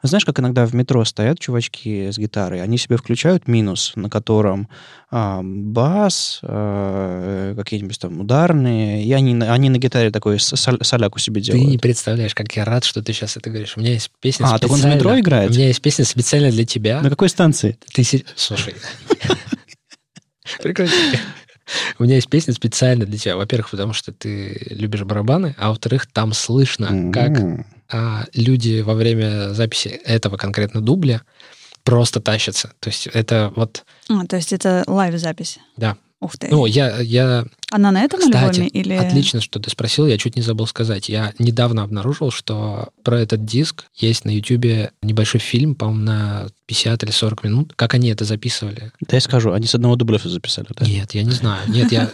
Знаешь, 0.04 0.25
как 0.25 0.39
иногда 0.39 0.65
в 0.65 0.73
метро 0.73 1.06
стоят 1.06 1.38
чувачки 1.38 2.10
с 2.10 2.17
гитарой, 2.17 2.63
они 2.63 2.80
себе 2.80 2.97
включают 2.97 3.47
минус, 3.47 3.91
на 3.95 4.10
котором 4.10 4.67
а, 5.12 5.41
бас, 5.43 6.39
а, 6.41 7.54
какие-нибудь 7.56 7.99
там 7.99 8.19
ударные, 8.19 9.06
и 9.06 9.13
они, 9.13 9.39
они 9.43 9.69
на 9.69 9.77
гитаре 9.77 10.10
такой 10.10 10.39
соль, 10.39 10.84
соляку 10.84 11.19
себе 11.19 11.39
делают. 11.39 11.65
Ты 11.65 11.69
не 11.69 11.77
представляешь, 11.77 12.34
как 12.34 12.51
я 12.56 12.65
рад, 12.65 12.84
что 12.84 13.04
ты 13.04 13.13
сейчас 13.13 13.38
это 13.38 13.51
говоришь. 13.51 13.77
У 13.77 13.80
меня 13.80 13.91
есть 13.91 14.10
песня 14.19 14.47
А, 14.47 14.58
так 14.58 14.71
он 14.71 14.80
в 14.80 14.86
метро 14.86 15.19
играет? 15.19 15.51
У 15.51 15.54
меня 15.54 15.67
есть 15.67 15.82
песня 15.84 16.04
специально 16.04 16.49
для 16.49 16.65
тебя. 16.65 17.01
На 17.01 17.12
какой 17.12 17.30
станции? 17.30 17.77
Ты... 17.94 18.26
Слушай. 18.36 18.76
Прекрати. 20.62 21.20
У 22.00 22.04
меня 22.04 22.15
есть 22.15 22.30
песня 22.30 22.54
специально 22.54 23.06
для 23.06 23.17
тебя. 23.17 23.38
Во-первых, 23.38 23.72
потому 23.72 23.94
что 23.94 24.12
ты 24.12 24.67
любишь 24.70 25.04
барабаны, 25.04 25.56
а 25.58 25.70
во-вторых, 25.70 26.08
там 26.08 26.34
слышно, 26.34 27.12
как 27.12 27.65
а, 27.91 28.26
люди 28.34 28.82
во 28.82 28.94
время 28.94 29.54
записи 29.54 29.88
этого 29.88 30.38
конкретно 30.38 30.82
дубля 30.82 31.22
просто 31.84 32.20
тащатся. 32.20 32.74
То 32.80 32.89
есть 32.89 33.08
это 33.08 33.52
вот... 33.56 33.86
А, 34.10 34.26
то 34.26 34.36
есть 34.36 34.54
это 34.54 34.84
лайв-запись? 34.88 35.60
Да. 35.78 35.98
Ух 36.20 36.38
ты. 36.38 36.50
Ну, 36.50 36.65
я, 36.65 37.00
я 37.00 37.46
она 37.71 37.91
на 37.91 38.01
этом 38.01 38.19
Кстати, 38.19 38.60
альбоме 38.60 38.67
или... 38.67 38.93
отлично, 38.93 39.41
что 39.41 39.60
ты 39.60 39.69
спросил, 39.69 40.05
я 40.05 40.17
чуть 40.17 40.36
не 40.36 40.41
забыл 40.41 40.67
сказать. 40.67 41.10
Я 41.10 41.34
недавно 41.39 41.84
обнаружил, 41.84 42.29
что 42.29 42.89
про 43.03 43.19
этот 43.19 43.45
диск 43.45 43.86
есть 43.95 44.25
на 44.25 44.29
YouTube 44.29 44.91
небольшой 45.01 45.39
фильм, 45.39 45.75
по-моему, 45.75 46.03
на 46.03 46.47
50 46.67 47.03
или 47.03 47.12
40 47.12 47.43
минут, 47.43 47.73
как 47.75 47.93
они 47.93 48.10
это 48.10 48.25
записывали. 48.25 48.91
Да 49.01 49.17
я 49.17 49.21
скажу, 49.21 49.51
они 49.53 49.67
с 49.67 49.75
одного 49.75 49.95
дубля 49.95 50.17
все 50.17 50.29
записали, 50.29 50.67
да? 50.77 50.86
Нет, 50.86 51.13
я 51.13 51.23
не 51.23 51.31
знаю. 51.31 51.62
Нет, 51.67 51.91
я, 51.91 52.12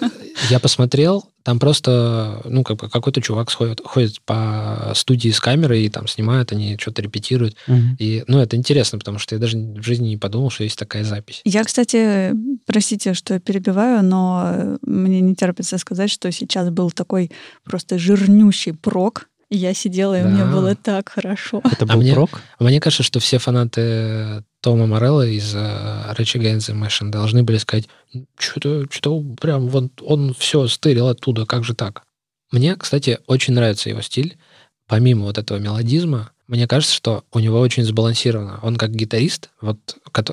я 0.49 0.59
посмотрел, 0.59 1.25
там 1.47 1.59
просто, 1.59 2.41
ну, 2.43 2.61
как 2.63 2.75
бы 2.75 2.89
какой-то 2.89 3.21
чувак 3.21 3.49
сходит, 3.49 3.79
ходит 3.81 4.21
по 4.21 4.91
студии 4.95 5.29
с 5.29 5.39
камерой 5.39 5.83
и 5.83 5.89
там 5.89 6.05
снимают, 6.05 6.51
они 6.51 6.75
что-то 6.77 7.01
репетируют. 7.01 7.55
Угу. 7.69 7.79
И, 7.99 8.25
ну, 8.27 8.39
это 8.39 8.57
интересно, 8.57 8.99
потому 8.99 9.17
что 9.17 9.33
я 9.33 9.39
даже 9.39 9.57
в 9.57 9.81
жизни 9.81 10.09
не 10.09 10.17
подумал, 10.17 10.49
что 10.49 10.65
есть 10.65 10.77
такая 10.77 11.05
запись. 11.05 11.39
Я, 11.45 11.63
кстати, 11.63 12.33
простите, 12.65 13.13
что 13.13 13.39
перебиваю, 13.39 14.03
но 14.03 14.77
мне 14.81 15.21
не 15.21 15.35
терпится 15.35 15.46
сказать, 15.77 16.09
что 16.09 16.31
сейчас 16.31 16.69
был 16.69 16.91
такой 16.91 17.31
просто 17.63 17.97
жирнющий 17.97 18.73
прок, 18.73 19.27
я 19.49 19.73
сидела, 19.73 20.19
и 20.19 20.23
да. 20.23 20.27
мне 20.27 20.43
было 20.43 20.75
так 20.75 21.09
хорошо. 21.09 21.61
Это 21.63 21.85
был 21.85 21.93
а 21.93 21.97
мне, 21.97 22.13
прок? 22.13 22.41
Мне 22.59 22.81
кажется, 22.81 23.03
что 23.03 23.19
все 23.19 23.37
фанаты 23.37 24.43
Тома 24.61 24.87
Морелла 24.87 25.25
из 25.25 25.55
uh, 25.55 26.13
Rage 26.17 26.37
Against 26.39 26.69
the 26.69 26.75
Machine 26.75 27.09
должны 27.11 27.43
были 27.43 27.57
сказать, 27.57 27.87
что-то, 28.37 28.87
что 28.91 29.21
прям 29.39 29.67
вот 29.69 30.01
он 30.01 30.33
все 30.33 30.67
стырил 30.67 31.07
оттуда, 31.07 31.45
как 31.45 31.63
же 31.63 31.75
так? 31.75 32.03
Мне, 32.51 32.75
кстати, 32.75 33.19
очень 33.27 33.53
нравится 33.53 33.89
его 33.89 34.01
стиль. 34.01 34.37
Помимо 34.85 35.25
вот 35.25 35.37
этого 35.37 35.57
мелодизма, 35.59 36.31
мне 36.47 36.67
кажется, 36.67 36.95
что 36.95 37.25
у 37.33 37.39
него 37.39 37.59
очень 37.59 37.83
сбалансировано. 37.83 38.59
Он 38.63 38.77
как 38.77 38.95
гитарист, 38.95 39.49
вот 39.59 39.77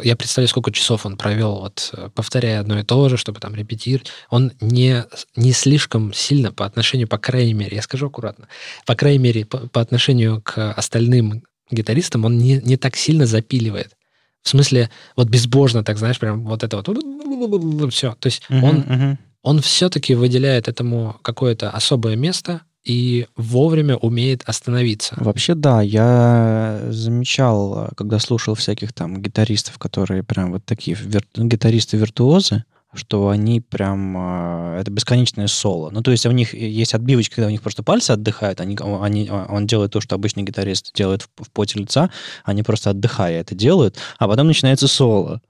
я 0.03 0.17
представляю, 0.17 0.49
сколько 0.49 0.71
часов 0.71 1.07
он 1.07 1.17
провел, 1.17 1.61
вот 1.61 1.93
повторяя 2.15 2.61
одно 2.61 2.79
и 2.79 2.85
то 2.85 3.09
же, 3.09 3.17
чтобы 3.17 3.41
там 3.41 3.55
репетировать. 3.55 4.11
Он 4.31 4.53
не, 4.61 5.05
не 5.35 5.53
слишком 5.53 6.13
сильно 6.13 6.53
по 6.53 6.67
отношению, 6.67 7.09
по 7.09 7.19
крайней 7.19 7.55
мере, 7.55 7.77
я 7.77 7.83
скажу 7.83 8.07
аккуратно, 8.07 8.47
по 8.87 8.95
крайней 8.95 9.19
мере, 9.19 9.45
по, 9.45 9.59
по 9.69 9.81
отношению 9.81 10.41
к 10.41 10.73
остальным 10.73 11.43
гитаристам, 11.71 12.25
он 12.25 12.39
не, 12.39 12.61
не 12.61 12.77
так 12.77 12.97
сильно 12.97 13.27
запиливает. 13.27 13.97
В 14.43 14.51
смысле, 14.51 14.91
вот 15.17 15.29
безбожно, 15.29 15.83
так 15.83 15.99
знаешь, 15.99 16.21
прям 16.21 16.45
вот 16.45 16.63
это 16.63 16.77
вот 16.77 17.93
все. 17.93 18.15
То 18.21 18.27
есть 18.27 18.43
uh-huh, 18.51 18.63
он, 18.63 18.81
uh-huh. 18.81 19.17
он 19.43 19.61
все-таки 19.63 20.15
выделяет 20.15 20.69
этому 20.69 21.17
какое-то 21.23 21.71
особое 21.71 22.15
место, 22.15 22.61
и 22.85 23.27
вовремя 23.37 23.97
умеет 23.97 24.43
остановиться. 24.45 25.15
Вообще, 25.19 25.55
да, 25.55 25.81
я 25.81 26.81
замечал, 26.91 27.89
когда 27.97 28.19
слушал 28.19 28.55
всяких 28.55 28.93
там 28.93 29.23
гитаристов, 29.23 29.79
которые 29.79 30.23
прям 30.23 30.53
вот 30.53 30.65
такие 30.65 30.97
вир... 30.97 31.25
гитаристы-виртуозы, 31.35 32.65
что 32.93 33.29
они 33.29 33.61
прям... 33.61 34.15
А, 34.17 34.81
это 34.81 34.91
бесконечное 34.91 35.47
соло. 35.47 35.91
Ну, 35.91 36.03
то 36.03 36.11
есть 36.11 36.27
у 36.27 36.31
них 36.31 36.55
есть 36.55 36.95
отбивочки, 36.95 37.37
когда 37.37 37.49
у 37.49 37.51
них 37.51 37.63
просто 37.63 37.83
пальцы 37.83 38.11
отдыхают, 38.13 38.61
они, 38.61 38.77
они, 39.01 39.31
он 39.31 39.67
делает 39.67 39.93
то, 39.93 40.01
что 40.01 40.15
обычный 40.15 40.43
гитарист 40.43 40.93
делает 40.95 41.23
в, 41.23 41.45
в 41.45 41.51
поте 41.51 41.79
лица, 41.79 42.11
они 42.45 42.63
просто 42.63 42.91
отдыхая 42.91 43.41
это 43.41 43.55
делают, 43.55 43.97
а 44.19 44.29
потом 44.29 44.47
начинается 44.47 44.89
соло. 44.89 45.41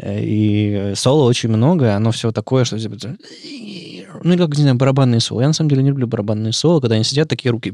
И 0.00 0.92
соло 0.94 1.24
очень 1.24 1.48
много, 1.48 1.96
оно 1.96 2.12
все 2.12 2.30
такое, 2.30 2.64
что 2.64 2.78
типа, 2.78 2.96
ну, 4.22 4.32
или 4.32 4.40
как, 4.40 4.56
не 4.56 4.62
знаю, 4.62 4.76
барабанные 4.76 5.20
соло. 5.20 5.40
Я, 5.40 5.48
на 5.48 5.52
самом 5.52 5.70
деле, 5.70 5.82
не 5.82 5.88
люблю 5.88 6.06
барабанные 6.06 6.52
соло, 6.52 6.80
когда 6.80 6.94
они 6.94 7.04
сидят, 7.04 7.28
такие 7.28 7.50
руки... 7.50 7.72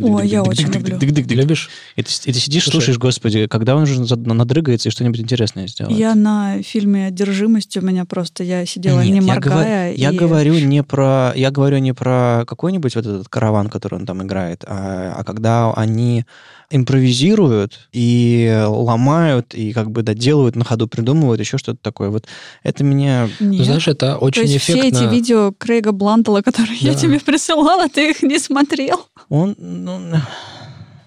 Ой, 0.00 0.28
я 0.28 0.42
очень 0.42 0.70
люблю. 0.72 0.98
Любишь? 0.98 1.70
И 1.96 2.02
ты, 2.02 2.10
сидишь, 2.10 2.64
слушаешь, 2.64 2.98
господи, 2.98 3.46
когда 3.46 3.76
он 3.76 3.82
уже 3.82 4.00
надрыгается 4.16 4.88
и 4.88 4.92
что-нибудь 4.92 5.20
интересное 5.20 5.66
сделает. 5.66 5.98
Я 5.98 6.14
на 6.14 6.62
фильме 6.62 7.06
«Одержимость» 7.06 7.76
у 7.76 7.80
меня 7.80 8.04
просто, 8.04 8.42
я 8.42 8.66
сидела 8.66 9.02
не 9.02 9.20
моргая. 9.20 9.94
Я 9.94 10.12
говорю 10.12 10.58
не 10.58 10.82
про... 10.82 11.32
Я 11.36 11.50
говорю 11.50 11.78
не 11.78 11.92
про 11.92 12.44
какой-нибудь 12.46 12.96
вот 12.96 13.06
этот 13.06 13.28
караван, 13.28 13.68
который 13.68 13.94
он 13.94 14.06
там 14.06 14.22
играет, 14.22 14.64
а 14.66 15.22
когда 15.24 15.72
они 15.74 16.24
импровизируют 16.70 17.88
и 17.92 18.62
ломают, 18.66 19.54
и 19.54 19.72
как 19.72 19.90
бы 19.90 20.02
доделывают 20.02 20.54
на 20.54 20.64
ходу, 20.64 20.86
придумывают 20.86 21.40
еще 21.40 21.56
что-то 21.56 21.78
такое. 21.80 22.10
Вот 22.10 22.26
это 22.62 22.84
меня... 22.84 23.28
Нет. 23.40 23.64
Знаешь, 23.64 23.88
это 23.88 24.18
очень 24.18 24.44
эффектно. 24.44 24.82
все 24.82 24.88
эти 24.88 25.04
видео 25.28 25.52
Крейга 25.56 25.92
Блантела, 25.92 26.42
которые 26.42 26.78
да. 26.80 26.88
я 26.88 26.94
тебе 26.94 27.20
присылала, 27.20 27.88
ты 27.88 28.10
их 28.10 28.22
не 28.22 28.38
смотрел? 28.38 29.06
Он... 29.28 29.54
Ну... 29.58 30.16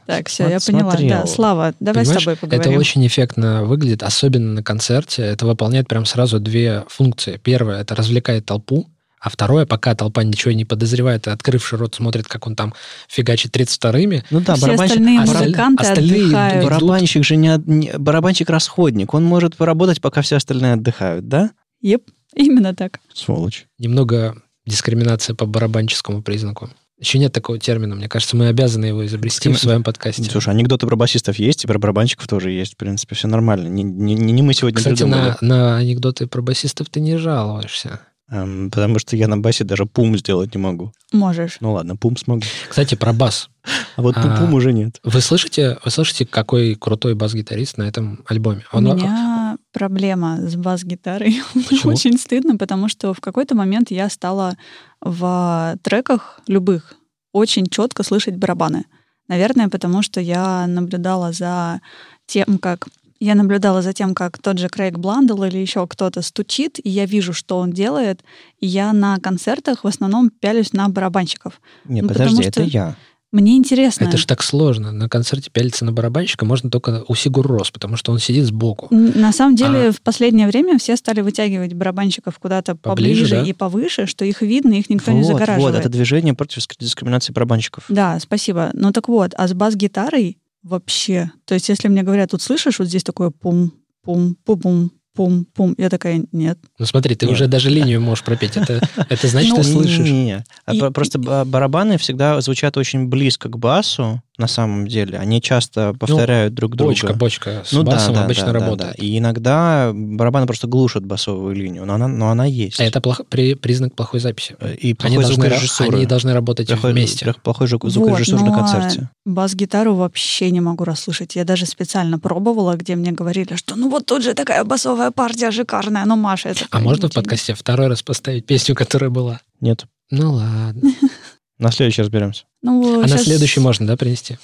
Так, 0.08 0.28
все, 0.28 0.50
я 0.50 0.60
поняла. 0.60 0.96
Да, 0.98 1.26
Слава, 1.26 1.74
давай 1.80 2.04
Понимаешь, 2.04 2.22
с 2.22 2.26
тобой 2.26 2.36
поговорим. 2.36 2.72
Это 2.72 2.80
очень 2.80 3.06
эффектно 3.08 3.64
выглядит, 3.64 4.04
особенно 4.04 4.54
на 4.54 4.64
концерте. 4.64 5.22
Это 5.22 5.46
выполняет 5.46 5.88
прям 5.88 6.06
сразу 6.06 6.40
две 6.40 6.84
функции. 6.90 7.40
Первое, 7.42 7.80
это 7.82 7.96
развлекает 7.96 8.46
толпу, 8.46 8.90
а 9.22 9.30
второе, 9.30 9.66
пока 9.66 9.96
толпа 9.96 10.24
ничего 10.24 10.52
не 10.52 10.66
подозревает, 10.66 11.28
и 11.28 11.30
открывший 11.30 11.78
рот 11.78 11.96
смотрит, 11.96 12.28
как 12.28 12.46
он 12.46 12.56
там 12.58 12.74
фигачит 13.08 13.56
32-ми. 13.56 14.24
Ну 14.32 14.42
да, 14.42 14.56
Все 14.56 14.66
барабанщик, 14.66 14.98
остальные 14.98 15.20
музыканты 15.20 15.84
остальные 15.84 16.24
отдыхают. 16.24 16.66
Барабанщик 16.66 17.24
же 17.24 17.36
не, 17.38 17.62
не 17.66 17.92
барабанщик-расходник. 17.98 19.14
Он 19.14 19.24
может 19.24 19.56
поработать, 19.56 20.02
пока 20.02 20.22
все 20.24 20.38
остальные 20.38 20.74
отдыхают, 20.74 21.28
да? 21.30 21.52
Еп, 21.80 22.04
именно 22.36 22.76
так. 22.76 23.00
Сволочь. 23.14 23.66
Немного 23.80 24.42
дискриминация 24.66 25.36
по 25.36 25.46
барабанческому 25.46 26.22
признаку. 26.22 26.70
Еще 27.00 27.18
нет 27.18 27.34
такого 27.34 27.58
термина. 27.58 27.96
Мне 27.96 28.08
кажется, 28.08 28.38
мы 28.38 28.48
обязаны 28.48 28.86
его 28.86 29.04
изобрести 29.06 29.50
в 29.50 29.58
своем 29.58 29.84
подкасте. 29.84 30.24
Слушай, 30.24 30.54
анекдоты 30.54 30.86
про 30.86 30.96
басистов 30.96 31.38
есть, 31.38 31.64
и 31.64 31.68
про 31.68 31.80
барабанщиков 31.80 32.28
тоже 32.28 32.52
есть. 32.52 32.76
В 32.76 32.78
принципе, 32.78 33.16
все 33.16 33.28
нормально. 33.28 33.68
Не, 33.70 33.82
не, 33.82 34.14
не 34.14 34.42
мы 34.44 34.54
сегодня 34.54 34.78
Кстати, 34.78 35.02
на, 35.02 35.36
на 35.42 35.78
анекдоты 35.78 36.28
про 36.28 36.44
басистов 36.44 36.90
ты 36.92 37.00
не 37.00 37.18
жалуешься. 37.18 38.02
Эм, 38.30 38.70
потому 38.70 39.00
что 39.00 39.16
я 39.16 39.28
на 39.28 39.38
басе 39.38 39.64
даже 39.64 39.88
пум 39.88 40.16
сделать 40.16 40.54
не 40.54 40.62
могу. 40.62 40.94
Можешь. 41.12 41.58
Ну 41.60 41.74
ладно, 41.74 41.96
пум 41.98 42.16
смогу. 42.18 42.44
Кстати, 42.70 42.96
про 42.96 43.14
бас. 43.14 43.50
А 43.98 44.02
вот 44.02 44.16
пум, 44.16 44.38
пум 44.38 44.54
уже 44.54 44.72
нет. 44.72 45.00
Вы 45.04 45.20
слышите, 45.20 45.78
вы 45.84 45.92
слышите, 45.92 46.26
какой 46.26 46.76
крутой 46.76 47.14
бас-гитарист 47.14 47.78
на 47.78 47.84
этом 47.84 48.24
альбоме? 48.26 48.64
Он... 48.72 48.88
У 48.88 48.96
меня 48.96 49.58
проблема 49.72 50.38
с 50.42 50.56
бас-гитарой. 50.56 51.42
Очень 51.84 52.18
стыдно, 52.18 52.58
потому 52.58 52.88
что 52.88 53.14
в 53.14 53.20
какой-то 53.20 53.56
момент 53.56 53.92
я 53.92 54.10
стала 54.10 54.58
в 55.02 55.78
треках 55.84 56.42
любых 56.48 56.96
очень 57.34 57.66
четко 57.68 58.04
слышать 58.04 58.36
барабаны. 58.36 58.86
Наверное, 59.28 59.70
потому 59.70 60.02
что 60.02 60.20
я 60.20 60.68
наблюдала 60.68 61.32
за 61.32 61.80
тем, 62.26 62.58
как 62.58 62.88
я 63.22 63.36
наблюдала 63.36 63.82
за 63.84 63.94
тем, 63.94 64.16
как 64.16 64.40
тот 64.40 64.58
же 64.58 64.68
Крейг 64.68 64.98
Бландл 64.98 65.44
или 65.44 65.60
еще 65.60 65.86
кто-то 65.88 66.24
стучит, 66.24 66.80
и 66.84 66.90
я 66.90 67.06
вижу, 67.06 67.34
что 67.34 67.60
он 67.60 67.72
делает, 67.72 68.24
и 68.60 68.66
я 68.66 68.94
на 68.94 69.20
концертах 69.20 69.84
в 69.84 69.88
основном 69.88 70.32
пялюсь 70.32 70.74
на 70.74 70.90
барабанщиков. 70.90 71.62
Не, 71.86 72.02
Ну, 72.02 72.08
подожди, 72.08 72.36
потому 72.36 72.48
это 72.48 72.62
что- 72.64 72.70
я. 72.70 72.96
Мне 73.32 73.56
интересно. 73.56 74.06
Это 74.06 74.18
ж 74.18 74.26
так 74.26 74.44
сложно. 74.44 74.92
На 74.92 75.08
концерте 75.08 75.50
пялиться 75.50 75.86
на 75.86 75.94
барабанщика 75.94 76.46
можно 76.46 76.70
только 76.70 77.06
у 77.08 77.16
Сигур 77.16 77.48
Рос, 77.48 77.72
потому 77.72 77.96
что 77.96 78.12
он 78.12 78.20
сидит 78.20 78.46
сбоку. 78.46 78.88
На 78.94 79.32
самом 79.32 79.56
деле, 79.56 79.88
А. 79.88 79.92
в 79.94 80.02
последнее 80.02 80.48
время 80.48 80.78
все 80.78 80.98
стали 80.98 81.22
вытягивать 81.22 81.74
барабанщиков 81.74 82.38
куда-то 82.40 82.76
Поближе, 82.76 83.22
поближе, 83.22 83.36
да? 83.36 83.44
и 83.50 83.54
повыше, 83.54 84.06
что 84.06 84.26
их 84.26 84.42
видно, 84.42 84.74
их 84.74 84.90
никто 84.90 85.12
не 85.12 85.20
вот, 85.24 85.28
загораживает. 85.28 85.76
вот, 85.76 85.80
это 85.80 85.90
движение 85.90 86.34
против 86.34 86.64
дискриминации 86.80 87.32
барабанщиков. 87.32 87.86
Да, 87.88 88.20
спасибо. 88.20 88.72
Ну 88.74 88.92
так 88.92 89.08
вот, 89.08 89.34
а 89.38 89.48
с 89.48 89.54
бас-гитарой 89.54 90.38
вообще. 90.64 91.32
То 91.46 91.54
есть, 91.54 91.70
если 91.70 91.88
мне 91.88 92.04
говорят, 92.04 92.32
тут 92.32 92.42
слышишь, 92.42 92.80
вот 92.80 92.88
здесь 92.88 93.04
такое 93.04 93.30
пум, 93.32 93.72
пум, 94.04 94.36
пум, 94.44 94.60
пум, 94.60 94.92
пум, 95.16 95.76
я 95.78 95.90
такая, 95.90 96.24
нет. 96.32 96.58
Ну 96.80 96.86
смотри, 96.86 97.16
ты 97.16 97.26
Нет. 97.26 97.34
уже 97.34 97.48
даже 97.48 97.70
линию 97.70 98.00
можешь 98.02 98.24
пропеть. 98.24 98.56
Это, 98.58 98.82
это 99.10 99.28
значит, 99.28 99.50
Ну, 99.52 99.58
ты 99.58 99.64
слышишь. 99.64 99.98
Не-не-не. 100.00 100.44
А 100.66 100.74
И- 100.74 100.80
про- 100.80 100.92
Просто 100.92 101.20
ба- 101.20 101.44
барабаны 101.46 101.98
всегда 101.98 102.40
звучат 102.42 102.78
очень 102.78 103.08
близко 103.08 103.50
к 103.50 103.58
басу, 103.58 104.22
на 104.38 104.48
самом 104.48 104.88
деле. 104.88 105.18
Они 105.20 105.42
часто 105.42 105.94
повторяют 106.00 106.54
друг 106.54 106.76
друга. 106.76 106.92
Бочка, 106.92 107.14
бочка 107.14 107.62
с 107.66 107.72
Ну 107.74 107.84
да, 107.84 107.92
басом 107.92 108.16
да, 108.16 108.24
обычно 108.24 108.48
да, 108.48 108.54
да, 108.54 108.60
работает. 108.60 108.96
да. 108.98 109.06
И 109.06 109.18
иногда 109.18 109.92
барабаны 109.94 110.48
просто 110.48 110.68
глушат 110.68 111.06
басовую 111.06 111.54
линию, 111.56 111.86
но 111.86 111.94
она, 111.96 112.08
но 112.08 112.30
она 112.32 112.46
есть. 112.46 112.80
А 112.80 112.84
это 112.84 113.00
плох- 113.02 113.26
при- 113.30 113.54
признак 113.56 113.94
плохой 113.94 114.20
записи. 114.20 114.56
Э, 114.60 114.74
И 114.76 114.88
Они 114.88 114.94
плохой 114.96 115.16
должны, 115.24 115.34
ра- 115.34 115.36
звукорежиссуры. 115.50 115.98
они 115.98 116.06
должны 116.06 116.34
работать 116.34 116.68
Плохой- 116.68 116.94
вместе. 116.94 117.26
плох- 117.26 117.42
Плохой 117.44 117.68
звук- 117.68 117.90
звукорежиссур 117.90 118.40
Вот, 118.40 118.50
на 118.50 118.58
концерте. 118.58 119.10
Бас-гитару 119.26 119.96
вообще 119.96 120.50
не 120.50 120.62
могу 120.62 120.86
расслышать. 120.86 121.36
Я 121.36 121.44
даже 121.44 121.66
специально 121.66 122.18
пробовала, 122.18 122.76
где 122.76 122.96
мне 122.96 123.12
говорили, 123.12 123.56
что 123.56 123.76
ну 123.76 123.90
вот 123.90 124.06
тут 124.06 124.24
же 124.24 124.34
такая 124.34 124.64
басовая 124.64 125.12
партия 125.12 125.52
шикарная, 125.52 126.06
но 126.06 126.16
Маша 126.16 126.50
это... 126.50 126.66
А 126.72 126.80
можно 126.80 127.10
в 127.10 127.14
подкасте 127.14 127.54
второй 127.54 127.88
раз 127.88 128.02
поставить 128.02 128.46
песню, 128.46 128.76
которая 128.76 129.10
была? 129.10 129.42
Нет. 129.60 129.86
Ну 130.10 130.34
ладно. 130.34 130.82
На 131.62 131.72
следующий 131.72 132.02
разберемся. 132.02 132.44
Ну, 132.64 132.98
А 132.98 133.02
на 133.04 133.08
щас- 133.08 133.24
следующий 133.24 133.60
можно, 133.60 133.86
да, 133.88 133.96
принести? 133.96 134.38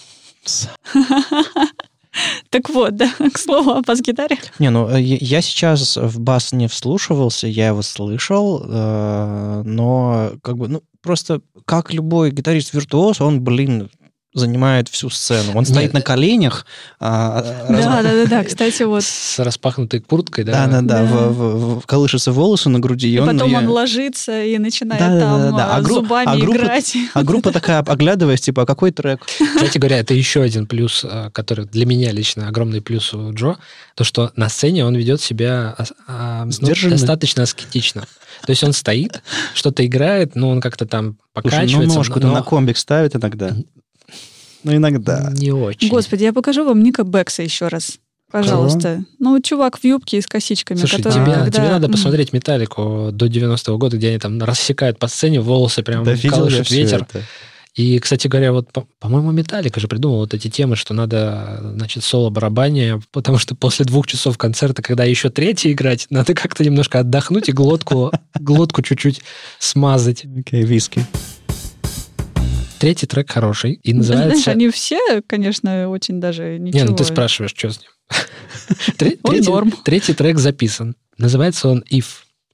Так 2.50 2.70
вот, 2.70 2.96
да, 2.96 3.12
к 3.34 3.38
слову 3.38 3.72
о 3.72 3.82
бас-гитаре. 3.82 4.38
Не, 4.58 4.70
ну 4.72 4.90
э, 4.90 5.00
я 5.02 5.18
я 5.22 5.42
сейчас 5.42 5.98
в 5.98 6.20
бас 6.20 6.52
не 6.52 6.68
вслушивался, 6.68 7.48
я 7.48 7.68
его 7.68 7.84
слышал, 7.84 8.64
э, 8.66 9.62
но 9.64 10.32
как 10.42 10.58
бы, 10.58 10.68
ну, 10.68 10.82
просто 11.02 11.42
как 11.66 11.94
любой 11.94 12.32
гитарист-виртуоз, 12.32 13.22
он, 13.22 13.42
блин, 13.42 13.90
занимает 14.38 14.88
всю 14.90 15.10
сцену. 15.10 15.52
Он 15.56 15.66
стоит 15.66 15.86
Нет. 15.86 15.94
на 15.94 16.02
коленях. 16.02 16.66
а, 17.00 17.44
а, 17.68 17.72
раз- 17.72 17.84
Да, 17.86 18.02
да, 18.04 18.12
да, 18.12 18.26
да. 18.26 18.44
Кстати, 18.44 18.84
вот. 18.84 19.04
С 19.04 19.40
распахнутой 19.40 20.00
курткой, 20.00 20.44
да? 20.44 20.66
Да, 20.68 20.68
да, 20.68 20.82
да, 20.82 21.02
Да. 21.02 21.04
в- 21.06 21.34
в- 21.34 21.80
в- 21.80 21.86
колышутся 21.86 22.32
волосы 22.32 22.70
на 22.70 22.80
груди, 22.80 23.10
и, 23.10 23.16
И 23.16 23.20
он... 23.20 23.28
потом 23.36 23.52
я- 23.52 23.60
он 23.60 23.68
ложится 23.68 24.44
и 24.44 24.58
начинает 24.58 25.00
Да, 25.02 25.10
да, 25.14 25.20
там 25.20 25.42
да, 25.42 25.52
да. 25.58 25.66
А 25.74 25.78
а, 25.78 25.82
гру- 25.82 25.96
зубами 25.96 26.28
а 26.30 26.38
группа- 26.38 26.56
играть. 26.58 26.96
А 27.14 27.24
группа 27.24 27.52
такая, 27.52 27.80
оглядываясь, 27.80 28.42
типа, 28.42 28.64
а 28.64 28.66
какой 28.66 28.92
трек? 28.92 29.26
Кстати 29.26 29.78
говоря, 29.78 30.00
это 30.00 30.14
еще 30.14 30.42
один 30.42 30.66
плюс, 30.68 31.04
э, 31.04 31.30
который 31.34 31.66
для 31.66 31.86
меня 31.86 32.12
лично 32.12 32.48
огромный 32.48 32.82
плюс 32.82 33.14
у 33.14 33.34
Джо, 33.34 33.58
то, 33.96 34.04
что 34.04 34.32
на 34.36 34.50
сцене 34.50 34.86
он 34.86 34.96
ведет 34.96 35.22
себя 35.22 35.76
а, 35.78 35.84
а, 36.08 36.46
ну, 36.46 36.90
достаточно 36.90 37.44
аскетично. 37.44 38.04
То 38.46 38.52
есть 38.52 38.64
он 38.64 38.74
стоит, 38.74 39.22
что-то 39.54 39.86
играет, 39.86 40.36
но 40.36 40.50
он 40.50 40.62
как-то 40.62 40.86
там 40.86 41.18
Слушай, 41.34 41.56
покачивается. 41.56 41.88
ну 41.94 41.94
ножку-то 41.96 42.28
но 42.28 42.34
на 42.34 42.44
комбик 42.44 42.78
ставит 42.78 43.16
иногда. 43.16 43.56
Ну, 44.64 44.76
иногда. 44.76 45.32
Не 45.34 45.52
очень. 45.52 45.90
Господи, 45.90 46.24
я 46.24 46.34
покажу 46.34 46.66
вам 46.66 46.84
Ника 46.84 47.04
Бекса 47.04 47.44
еще 47.44 47.68
раз. 47.68 48.00
Пожалуйста. 48.32 49.06
Ну, 49.20 49.40
чувак 49.42 49.78
в 49.80 49.86
юбке 49.86 50.18
и 50.18 50.22
с 50.22 50.28
косичками, 50.28 50.78
Слушай, 50.80 50.98
который 51.02 51.24
тебе, 51.24 51.34
когда- 51.34 51.50
тебе 51.52 51.70
надо 51.70 51.88
посмотреть 51.88 52.34
«Металлику» 52.34 53.10
до 53.14 53.28
90-го 53.28 53.78
года, 53.78 53.96
где 53.96 54.10
они 54.10 54.20
там 54.20 54.42
рассекают 54.44 55.00
по 55.00 55.08
сцене, 55.08 55.40
волосы 55.40 55.82
прям 55.82 56.04
Да 56.04 56.14
колышет 56.30 56.70
ветер. 56.70 57.08
это. 57.10 57.24
И, 57.76 58.00
кстати 58.00 58.28
говоря, 58.28 58.52
вот, 58.54 58.74
по- 58.74 58.88
по-моему, 59.00 59.32
Металлика 59.32 59.80
же 59.80 59.88
придумал 59.88 60.18
вот 60.18 60.34
эти 60.34 60.50
темы, 60.50 60.76
что 60.76 60.94
надо, 60.96 61.60
значит, 61.76 62.04
соло-барабане, 62.04 63.00
потому 63.12 63.38
что 63.38 63.54
после 63.56 63.86
двух 63.86 64.08
часов 64.08 64.36
концерта, 64.38 64.82
когда 64.82 65.04
еще 65.06 65.30
третий 65.30 65.72
играть, 65.72 66.08
надо 66.10 66.34
как-то 66.34 66.66
немножко 66.66 67.00
отдохнуть 67.00 67.50
и 67.50 67.52
глотку, 67.54 68.12
глотку 68.38 68.82
чуть-чуть 68.82 69.22
смазать. 69.60 70.26
Окей, 70.38 70.64
виски. 70.64 71.06
Третий 72.80 73.06
трек 73.08 73.32
хороший 73.32 73.74
и 73.74 73.92
Знаешь, 73.94 74.08
называется... 74.10 74.52
они 74.52 74.70
все, 74.70 75.22
конечно, 75.26 75.90
очень 75.90 76.20
даже 76.20 76.58
ничего. 76.60 76.84
Не, 76.84 76.90
ну 76.90 76.96
ты 76.96 77.04
спрашиваешь, 77.04 77.54
что 77.56 77.70
с 77.70 77.80
ним. 77.80 77.90
Он 79.24 79.32
Третий 79.32 79.50
норм. 79.50 79.72
третий 79.84 80.14
трек 80.14 80.38
записан. 80.40 80.96
Называется 81.18 81.68
он 81.68 81.84
«If», 81.92 82.06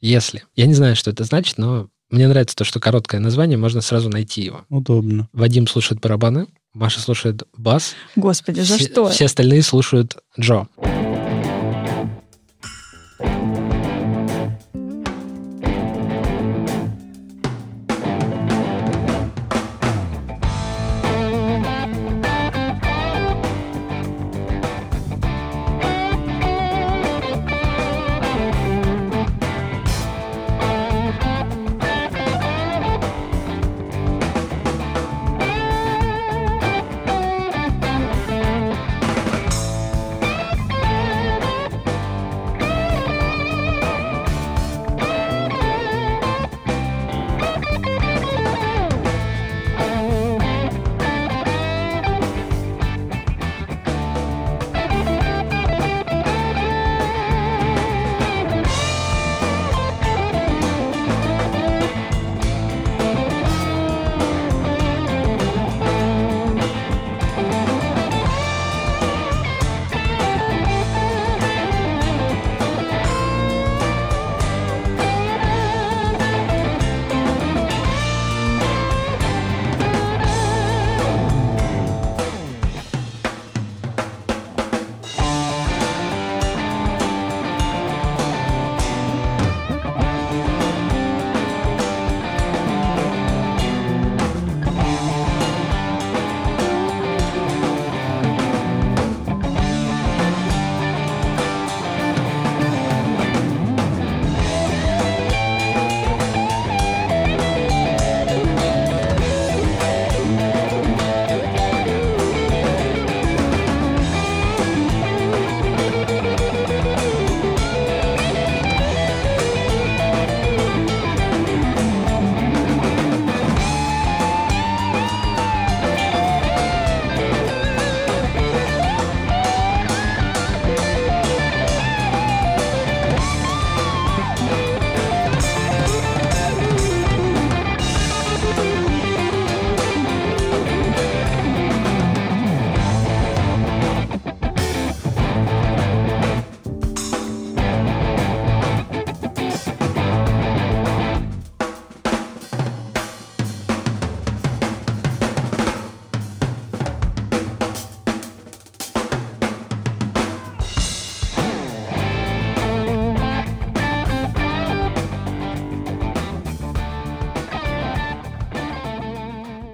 «Если». 0.01 0.43
Я 0.55 0.65
не 0.65 0.73
знаю, 0.73 0.95
что 0.95 1.11
это 1.11 1.23
значит, 1.25 1.57
но 1.57 1.89
мне 2.09 2.27
нравится 2.27 2.55
то, 2.55 2.63
что 2.63 2.79
короткое 2.79 3.19
название, 3.19 3.57
можно 3.57 3.81
сразу 3.81 4.09
найти 4.09 4.41
его. 4.41 4.65
Удобно. 4.69 5.29
Вадим 5.33 5.67
слушает 5.67 5.99
барабаны, 6.01 6.47
Маша 6.73 6.99
слушает 6.99 7.43
бас, 7.55 7.93
Господи, 8.15 8.61
за 8.61 8.77
все, 8.77 8.87
что? 8.87 9.09
все 9.09 9.25
остальные 9.25 9.61
слушают 9.61 10.17
Джо. 10.39 10.67
If 10.77 11.02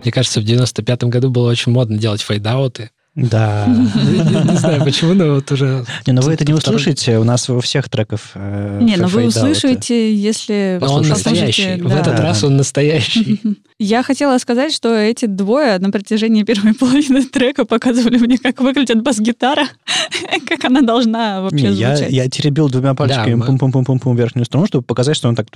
Мне 0.10 0.14
кажется, 0.14 0.42
в 0.42 0.44
95-м 0.44 1.12
году 1.12 1.30
было 1.30 1.52
очень 1.52 1.72
модно 1.72 1.96
делать 2.00 2.22
фейдауты. 2.22 2.90
Да. 3.14 3.68
Не 3.68 4.58
знаю 4.58 4.84
почему, 4.84 5.14
но 5.14 5.36
вот 5.36 5.52
уже... 5.52 5.86
Не, 6.08 6.14
но 6.14 6.24
вы 6.24 6.34
это 6.34 6.46
не 6.46 6.54
услышите, 6.54 7.20
у 7.20 7.24
нас 7.24 7.48
у 7.48 7.60
всех 7.60 7.90
треков 7.90 8.32
э, 8.34 8.80
Не, 8.82 8.96
но 8.96 9.04
вы 9.04 9.30
фейдауты. 9.30 9.52
услышите, 9.52 10.16
если 10.16 10.80
Но 10.82 10.96
он 10.96 11.08
настоящий. 11.08 11.80
В 11.80 11.96
этот 11.96 12.20
раз 12.20 12.44
он 12.44 12.58
настоящий. 12.58 13.40
Я 13.82 14.04
хотела 14.04 14.38
сказать, 14.40 14.74
что 14.74 14.94
эти 14.94 15.26
двое 15.26 15.80
на 15.80 15.90
протяжении 15.90 16.44
первой 16.44 16.74
половины 16.80 17.24
трека 17.24 17.64
показывали 17.64 18.18
мне, 18.18 18.38
как 18.38 18.60
выглядит 18.60 19.02
бас-гитара, 19.02 19.68
как 20.48 20.66
она 20.66 20.82
должна 20.82 21.42
вообще 21.42 21.70
Не, 21.70 21.72
звучать. 21.72 22.12
Я, 22.12 22.24
я 22.24 22.30
теребил 22.30 22.68
двумя 22.68 22.94
пальчиками 22.94 23.40
да, 23.40 23.46
пум-пум-пум-пум 23.46 24.18
верхнюю 24.18 24.46
струну, 24.46 24.68
чтобы 24.68 24.84
показать, 24.84 25.16
что 25.16 25.30
он 25.30 25.36
так... 25.36 25.48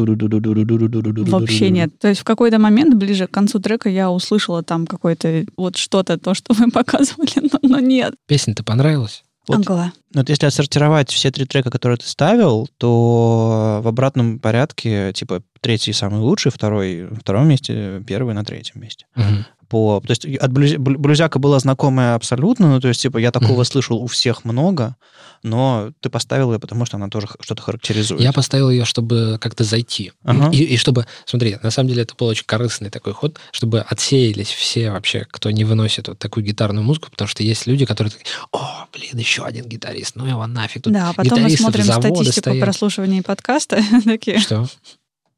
Вообще 1.41 1.69
нет. 1.69 1.99
То 1.99 2.07
есть 2.07 2.21
в 2.21 2.23
какой-то 2.23 2.59
момент, 2.59 2.95
ближе 2.95 3.27
к 3.27 3.31
концу 3.31 3.59
трека, 3.59 3.89
я 3.89 4.09
услышала 4.09 4.63
там 4.63 4.87
какое-то 4.87 5.45
вот 5.57 5.75
что-то, 5.75 6.17
то, 6.17 6.33
что 6.33 6.53
вы 6.53 6.71
показывали, 6.71 7.49
но, 7.51 7.59
но 7.61 7.79
нет. 7.79 8.15
Песня-то 8.27 8.63
понравилась? 8.63 9.23
Вот. 9.47 9.67
Ага. 9.67 9.91
Вот 10.13 10.29
если 10.29 10.45
отсортировать 10.45 11.11
все 11.11 11.31
три 11.31 11.45
трека, 11.45 11.69
которые 11.69 11.97
ты 11.97 12.07
ставил, 12.07 12.69
то 12.77 13.81
в 13.83 13.87
обратном 13.87 14.39
порядке, 14.39 15.11
типа, 15.13 15.43
третий 15.59 15.91
самый 15.91 16.21
лучший, 16.21 16.51
второй 16.51 17.09
на 17.09 17.19
втором 17.19 17.47
месте, 17.47 18.01
первый 18.07 18.33
на 18.33 18.45
третьем 18.45 18.81
месте. 18.81 19.05
Мгм. 19.15 19.45
По, 19.73 19.99
то 20.05 20.11
есть 20.11 20.23
от 20.23 20.51
блюз- 20.51 20.77
блю- 20.77 20.99
блюзяка 20.99 21.39
было 21.39 21.57
знакомое 21.57 22.13
абсолютно, 22.13 22.67
ну, 22.69 22.79
то 22.79 22.89
есть, 22.89 23.01
типа, 23.01 23.17
я 23.17 23.31
такого 23.31 23.53
Мгм. 23.55 23.65
слышал 23.65 23.97
у 23.97 24.05
всех 24.05 24.45
много, 24.45 24.95
но 25.41 25.89
ты 25.99 26.11
поставил 26.11 26.53
ее, 26.53 26.59
потому 26.59 26.85
что 26.85 26.97
она 26.97 27.09
тоже 27.09 27.27
что-то 27.39 27.63
характеризует. 27.63 28.21
Я 28.21 28.31
поставил 28.33 28.69
ее, 28.69 28.85
чтобы 28.85 29.39
как-то 29.41 29.63
зайти. 29.63 30.11
Ага. 30.23 30.51
И, 30.51 30.57
и 30.63 30.77
чтобы, 30.77 31.07
смотри, 31.25 31.57
на 31.63 31.71
самом 31.71 31.89
деле 31.89 32.03
это 32.03 32.13
был 32.13 32.27
очень 32.27 32.45
корыстный 32.45 32.91
такой 32.91 33.13
ход, 33.13 33.39
чтобы 33.51 33.79
отсеялись 33.79 34.49
все 34.51 34.91
вообще, 34.91 35.25
кто 35.31 35.49
не 35.49 35.63
выносит 35.63 36.07
вот 36.07 36.19
такую 36.19 36.43
гитарную 36.45 36.83
музыку, 36.85 37.09
потому 37.09 37.27
что 37.27 37.41
есть 37.41 37.65
люди, 37.65 37.85
которые 37.87 38.11
такие, 38.11 38.27
о, 38.51 38.85
блин, 38.93 39.17
еще 39.17 39.43
один 39.43 39.65
гитарист, 39.65 40.15
ну 40.15 40.27
его 40.27 40.45
нафиг. 40.45 40.83
Тут 40.83 40.93
Да, 40.93 41.09
а 41.09 41.13
потом 41.13 41.41
мы 41.41 41.49
смотрим 41.49 41.85
статистику 41.85 42.31
стоят». 42.41 42.63
прослушивания 42.63 43.23
подкаста. 43.23 43.81
Такие. 44.05 44.37
Что? 44.37 44.67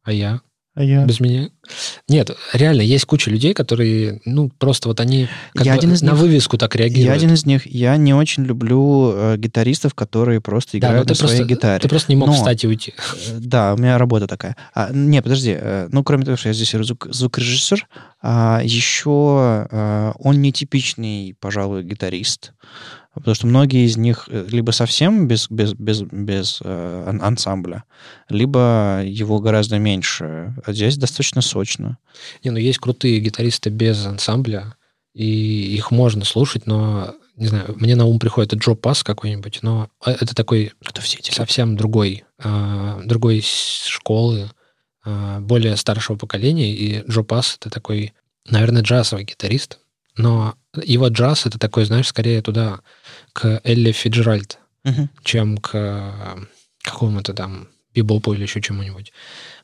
А 0.03 0.11
я? 0.11 0.41
А 0.75 0.83
я... 0.83 1.05
Без 1.05 1.21
меня? 1.21 1.49
Нет, 2.09 2.31
реально, 2.53 2.81
есть 2.81 3.05
куча 3.05 3.31
людей, 3.31 3.53
которые, 3.53 4.19
ну, 4.25 4.49
просто 4.49 4.89
вот 4.89 4.99
они 4.99 5.27
Я 5.55 5.73
один 5.73 5.93
из 5.93 6.01
на 6.01 6.11
них. 6.11 6.19
вывеску 6.19 6.57
так 6.57 6.75
реагируют. 6.75 7.07
Я 7.07 7.13
один 7.13 7.33
из 7.33 7.45
них. 7.45 7.65
Я 7.65 7.95
не 7.95 8.13
очень 8.13 8.43
люблю 8.43 9.11
э, 9.15 9.37
гитаристов, 9.37 9.93
которые 9.93 10.41
просто 10.41 10.73
да, 10.73 10.89
играют 10.89 11.07
ты 11.07 11.11
на 11.13 11.15
своей 11.15 11.37
просто, 11.37 11.53
гитаре. 11.55 11.79
ты 11.79 11.87
просто 11.87 12.11
не 12.11 12.17
мог 12.17 12.27
Но- 12.27 12.33
встать 12.33 12.63
и 12.63 12.67
уйти. 12.67 12.93
Э, 12.97 13.37
Да, 13.39 13.73
у 13.73 13.77
меня 13.77 13.97
работа 13.97 14.27
такая. 14.27 14.57
А, 14.73 14.89
не, 14.91 15.21
подожди. 15.21 15.55
э, 15.57 15.87
Ну, 15.91 16.03
кроме 16.03 16.25
того, 16.25 16.35
что 16.35 16.49
я 16.49 16.53
здесь 16.53 16.71
звук, 16.71 17.07
звукорежиссер, 17.09 17.87
а, 18.21 18.59
еще 18.63 19.09
а, 19.71 20.11
он 20.19 20.41
нетипичный, 20.41 21.35
пожалуй, 21.39 21.83
гитарист. 21.83 22.51
Потому 23.15 23.33
что 23.33 23.47
многие 23.47 23.85
из 23.85 23.97
них 23.97 24.25
э, 24.29 24.45
либо 24.49 24.71
совсем 24.71 25.27
без, 25.27 25.49
без, 25.49 25.73
без, 25.73 26.01
без 26.01 26.59
э, 26.63 27.03
ан- 27.07 27.21
ансамбля, 27.23 27.85
либо 28.29 29.01
его 29.03 29.39
гораздо 29.39 29.79
меньше. 29.79 30.53
А 30.65 30.73
здесь 30.73 30.97
достаточно 30.97 31.41
сочно. 31.41 31.97
Не, 32.43 32.51
ну 32.51 32.57
есть 32.57 32.79
крутые 32.79 33.19
гитаристы 33.19 33.69
без 33.69 34.05
ансамбля, 34.05 34.75
и 35.13 35.75
их 35.75 35.91
можно 35.91 36.25
слушать, 36.25 36.67
но, 36.67 37.15
не 37.37 37.47
знаю, 37.47 37.73
мне 37.77 37.95
на 37.95 38.05
ум 38.05 38.19
приходит 38.19 38.53
Джо 38.55 38.73
Пас 38.73 39.01
какой-нибудь, 39.01 39.59
но 39.61 39.89
э, 40.05 40.11
это 40.11 40.35
такой 40.35 40.73
Это 40.85 41.01
все 41.01 41.17
эти 41.17 41.31
совсем 41.31 41.77
другой, 41.77 42.25
э, 42.43 43.01
другой 43.05 43.41
школы, 43.41 44.51
э, 45.05 45.39
более 45.39 45.77
старшего 45.77 46.17
поколения, 46.17 46.69
и 46.69 47.09
Джо 47.09 47.23
Пас 47.23 47.55
это 47.59 47.69
такой, 47.69 48.13
наверное, 48.49 48.81
джазовый 48.81 49.23
гитарист, 49.23 49.79
но 50.17 50.55
его 50.83 51.07
джаз 51.07 51.45
это 51.45 51.59
такой, 51.59 51.85
знаешь, 51.85 52.07
скорее 52.07 52.41
туда 52.41 52.79
к 53.33 53.61
Элли 53.63 53.91
Фиджеральд, 53.91 54.59
Мгм. 54.83 55.09
чем 55.23 55.57
к 55.57 56.37
какому-то 56.83 57.33
там 57.33 57.67
бибопу 57.93 58.33
или 58.33 58.43
еще 58.43 58.61
чему-нибудь. 58.61 59.13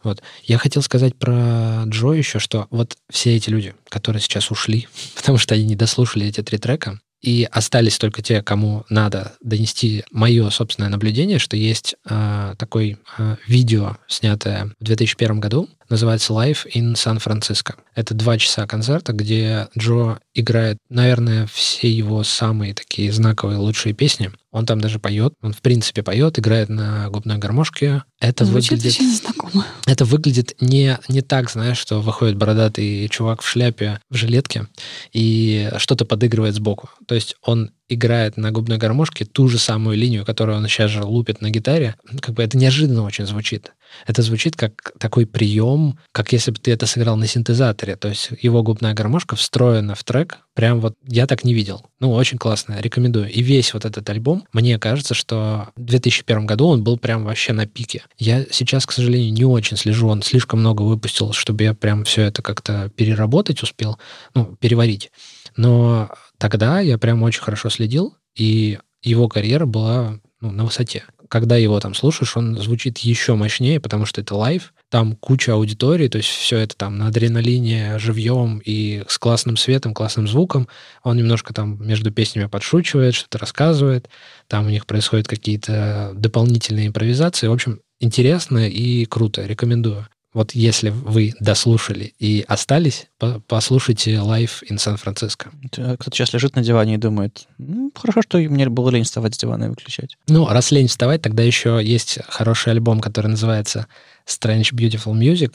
Вот. 0.03 0.23
Я 0.43 0.57
хотел 0.57 0.81
сказать 0.81 1.15
про 1.17 1.83
Джо 1.85 2.13
еще, 2.13 2.39
что 2.39 2.67
вот 2.71 2.97
все 3.09 3.35
эти 3.35 3.49
люди, 3.49 3.75
которые 3.89 4.21
сейчас 4.21 4.51
ушли, 4.51 4.87
потому 5.15 5.37
что 5.37 5.53
они 5.53 5.65
не 5.65 5.75
дослушали 5.75 6.25
эти 6.27 6.41
три 6.41 6.57
трека, 6.57 6.99
и 7.21 7.47
остались 7.51 7.97
только 7.97 8.21
те, 8.21 8.41
кому 8.41 8.85
надо 8.89 9.33
донести 9.41 10.03
мое 10.11 10.49
собственное 10.49 10.89
наблюдение, 10.89 11.39
что 11.39 11.55
есть 11.55 11.95
э, 12.09 12.55
такое 12.57 12.97
э, 13.17 13.35
видео, 13.47 13.97
снятое 14.07 14.71
в 14.79 14.83
2001 14.83 15.39
году, 15.39 15.69
называется 15.89 16.33
Live 16.33 16.65
in 16.73 16.93
San 16.93 17.21
Francisco. 17.23 17.75
Это 17.95 18.13
два 18.13 18.37
часа 18.37 18.65
концерта, 18.65 19.13
где 19.13 19.67
Джо 19.77 20.19
играет, 20.33 20.77
наверное, 20.89 21.47
все 21.47 21.91
его 21.91 22.23
самые 22.23 22.73
такие 22.73 23.11
знаковые 23.11 23.57
лучшие 23.57 23.93
песни. 23.93 24.31
Он 24.51 24.65
там 24.65 24.81
даже 24.81 24.99
поет, 24.99 25.33
он 25.41 25.53
в 25.53 25.61
принципе 25.61 26.03
поет, 26.03 26.37
играет 26.37 26.67
на 26.69 27.09
губной 27.09 27.37
гармошке. 27.37 28.03
Это 28.19 28.43
Звучит 28.45 28.71
выглядит, 28.71 28.93
очень 28.93 29.15
знакомо. 29.15 29.65
это 29.85 30.03
выглядит 30.05 30.55
не, 30.59 30.99
не 31.07 31.21
так, 31.21 31.49
знаешь, 31.49 31.77
что 31.77 32.01
выходит 32.01 32.35
бородатый 32.35 33.07
чувак 33.07 33.41
в 33.41 33.47
шляпе, 33.47 33.99
в 34.09 34.15
жилетке 34.15 34.67
и 35.13 35.71
что-то 35.77 36.05
подыгрывает 36.05 36.55
сбоку. 36.55 36.89
То 37.07 37.15
есть 37.15 37.35
он 37.41 37.71
играет 37.93 38.37
на 38.37 38.51
губной 38.51 38.77
гармошке 38.77 39.25
ту 39.25 39.47
же 39.47 39.59
самую 39.59 39.97
линию, 39.97 40.25
которую 40.25 40.57
он 40.57 40.67
сейчас 40.67 40.91
же 40.91 41.03
лупит 41.03 41.41
на 41.41 41.49
гитаре. 41.49 41.95
Как 42.21 42.33
бы 42.33 42.43
это 42.43 42.57
неожиданно 42.57 43.03
очень 43.03 43.25
звучит. 43.25 43.73
Это 44.07 44.21
звучит 44.21 44.55
как 44.55 44.93
такой 44.97 45.25
прием, 45.25 45.99
как 46.11 46.31
если 46.31 46.51
бы 46.51 46.57
ты 46.57 46.71
это 46.71 46.85
сыграл 46.85 47.17
на 47.17 47.27
синтезаторе. 47.27 47.95
То 47.97 48.07
есть 48.07 48.29
его 48.41 48.63
губная 48.63 48.93
гармошка 48.93 49.35
встроена 49.35 49.95
в 49.95 50.03
трек. 50.03 50.39
Прям 50.53 50.79
вот 50.79 50.95
я 51.05 51.27
так 51.27 51.43
не 51.43 51.53
видел. 51.53 51.85
Ну, 51.99 52.11
очень 52.11 52.37
классно, 52.37 52.79
рекомендую. 52.79 53.29
И 53.29 53.41
весь 53.41 53.73
вот 53.73 53.85
этот 53.85 54.09
альбом, 54.09 54.45
мне 54.53 54.79
кажется, 54.79 55.13
что 55.13 55.69
в 55.75 55.83
2001 55.83 56.45
году 56.45 56.67
он 56.67 56.83
был 56.83 56.97
прям 56.97 57.25
вообще 57.25 57.53
на 57.53 57.65
пике. 57.65 58.03
Я 58.17 58.45
сейчас, 58.51 58.85
к 58.85 58.91
сожалению, 58.91 59.33
не 59.33 59.45
очень 59.45 59.77
слежу. 59.77 60.07
Он 60.07 60.21
слишком 60.21 60.61
много 60.61 60.81
выпустил, 60.81 61.33
чтобы 61.33 61.63
я 61.63 61.73
прям 61.73 62.03
все 62.05 62.23
это 62.23 62.41
как-то 62.41 62.89
переработать 62.95 63.63
успел, 63.63 63.97
ну, 64.33 64.55
переварить. 64.59 65.11
Но 65.57 66.09
тогда 66.41 66.79
я 66.79 66.97
прям 66.97 67.21
очень 67.21 67.43
хорошо 67.43 67.69
следил, 67.69 68.17
и 68.35 68.79
его 69.03 69.27
карьера 69.27 69.67
была 69.67 70.19
ну, 70.41 70.49
на 70.49 70.65
высоте. 70.65 71.03
Когда 71.29 71.55
его 71.55 71.79
там 71.79 71.93
слушаешь, 71.93 72.35
он 72.35 72.57
звучит 72.57 72.97
еще 72.97 73.35
мощнее, 73.35 73.79
потому 73.79 74.07
что 74.07 74.21
это 74.21 74.33
live, 74.33 74.73
там 74.89 75.15
куча 75.15 75.53
аудитории, 75.53 76.07
то 76.07 76.17
есть 76.17 76.29
все 76.29 76.57
это 76.57 76.75
там 76.75 76.97
на 76.97 77.07
адреналине, 77.07 77.99
живьем 77.99 78.59
и 78.65 79.03
с 79.07 79.19
классным 79.19 79.55
светом, 79.55 79.93
классным 79.93 80.27
звуком. 80.27 80.67
Он 81.03 81.15
немножко 81.15 81.53
там 81.53 81.77
между 81.87 82.09
песнями 82.11 82.47
подшучивает, 82.47 83.13
что-то 83.13 83.37
рассказывает, 83.37 84.09
там 84.47 84.65
у 84.65 84.69
них 84.69 84.87
происходят 84.87 85.27
какие-то 85.27 86.11
дополнительные 86.15 86.87
импровизации. 86.87 87.47
В 87.47 87.53
общем, 87.53 87.81
интересно 87.99 88.67
и 88.67 89.05
круто, 89.05 89.45
рекомендую. 89.45 90.07
Вот 90.33 90.53
если 90.53 90.89
вы 90.89 91.33
дослушали 91.41 92.13
и 92.17 92.45
остались, 92.47 93.07
по- 93.19 93.41
послушайте 93.47 94.13
Live 94.13 94.63
in 94.69 94.77
Сан-Франциско. 94.77 95.51
Э, 95.75 95.97
Кто-то 95.97 96.15
сейчас 96.15 96.31
лежит 96.33 96.55
на 96.55 96.63
диване 96.63 96.93
и 96.93 96.97
думает, 96.97 97.47
«Ну, 97.57 97.91
хорошо, 97.93 98.21
что 98.21 98.37
мне 98.37 98.69
было 98.69 98.89
лень 98.91 99.03
вставать 99.03 99.35
с 99.35 99.37
дивана 99.37 99.65
и 99.65 99.67
выключать. 99.67 100.15
Ну, 100.27 100.47
раз 100.47 100.71
лень 100.71 100.87
вставать, 100.87 101.21
тогда 101.21 101.43
еще 101.43 101.81
есть 101.83 102.19
хороший 102.29 102.71
альбом, 102.71 103.01
который 103.01 103.27
называется 103.27 103.87
Strange 104.25 104.73
Beautiful 104.73 105.13
Music, 105.19 105.53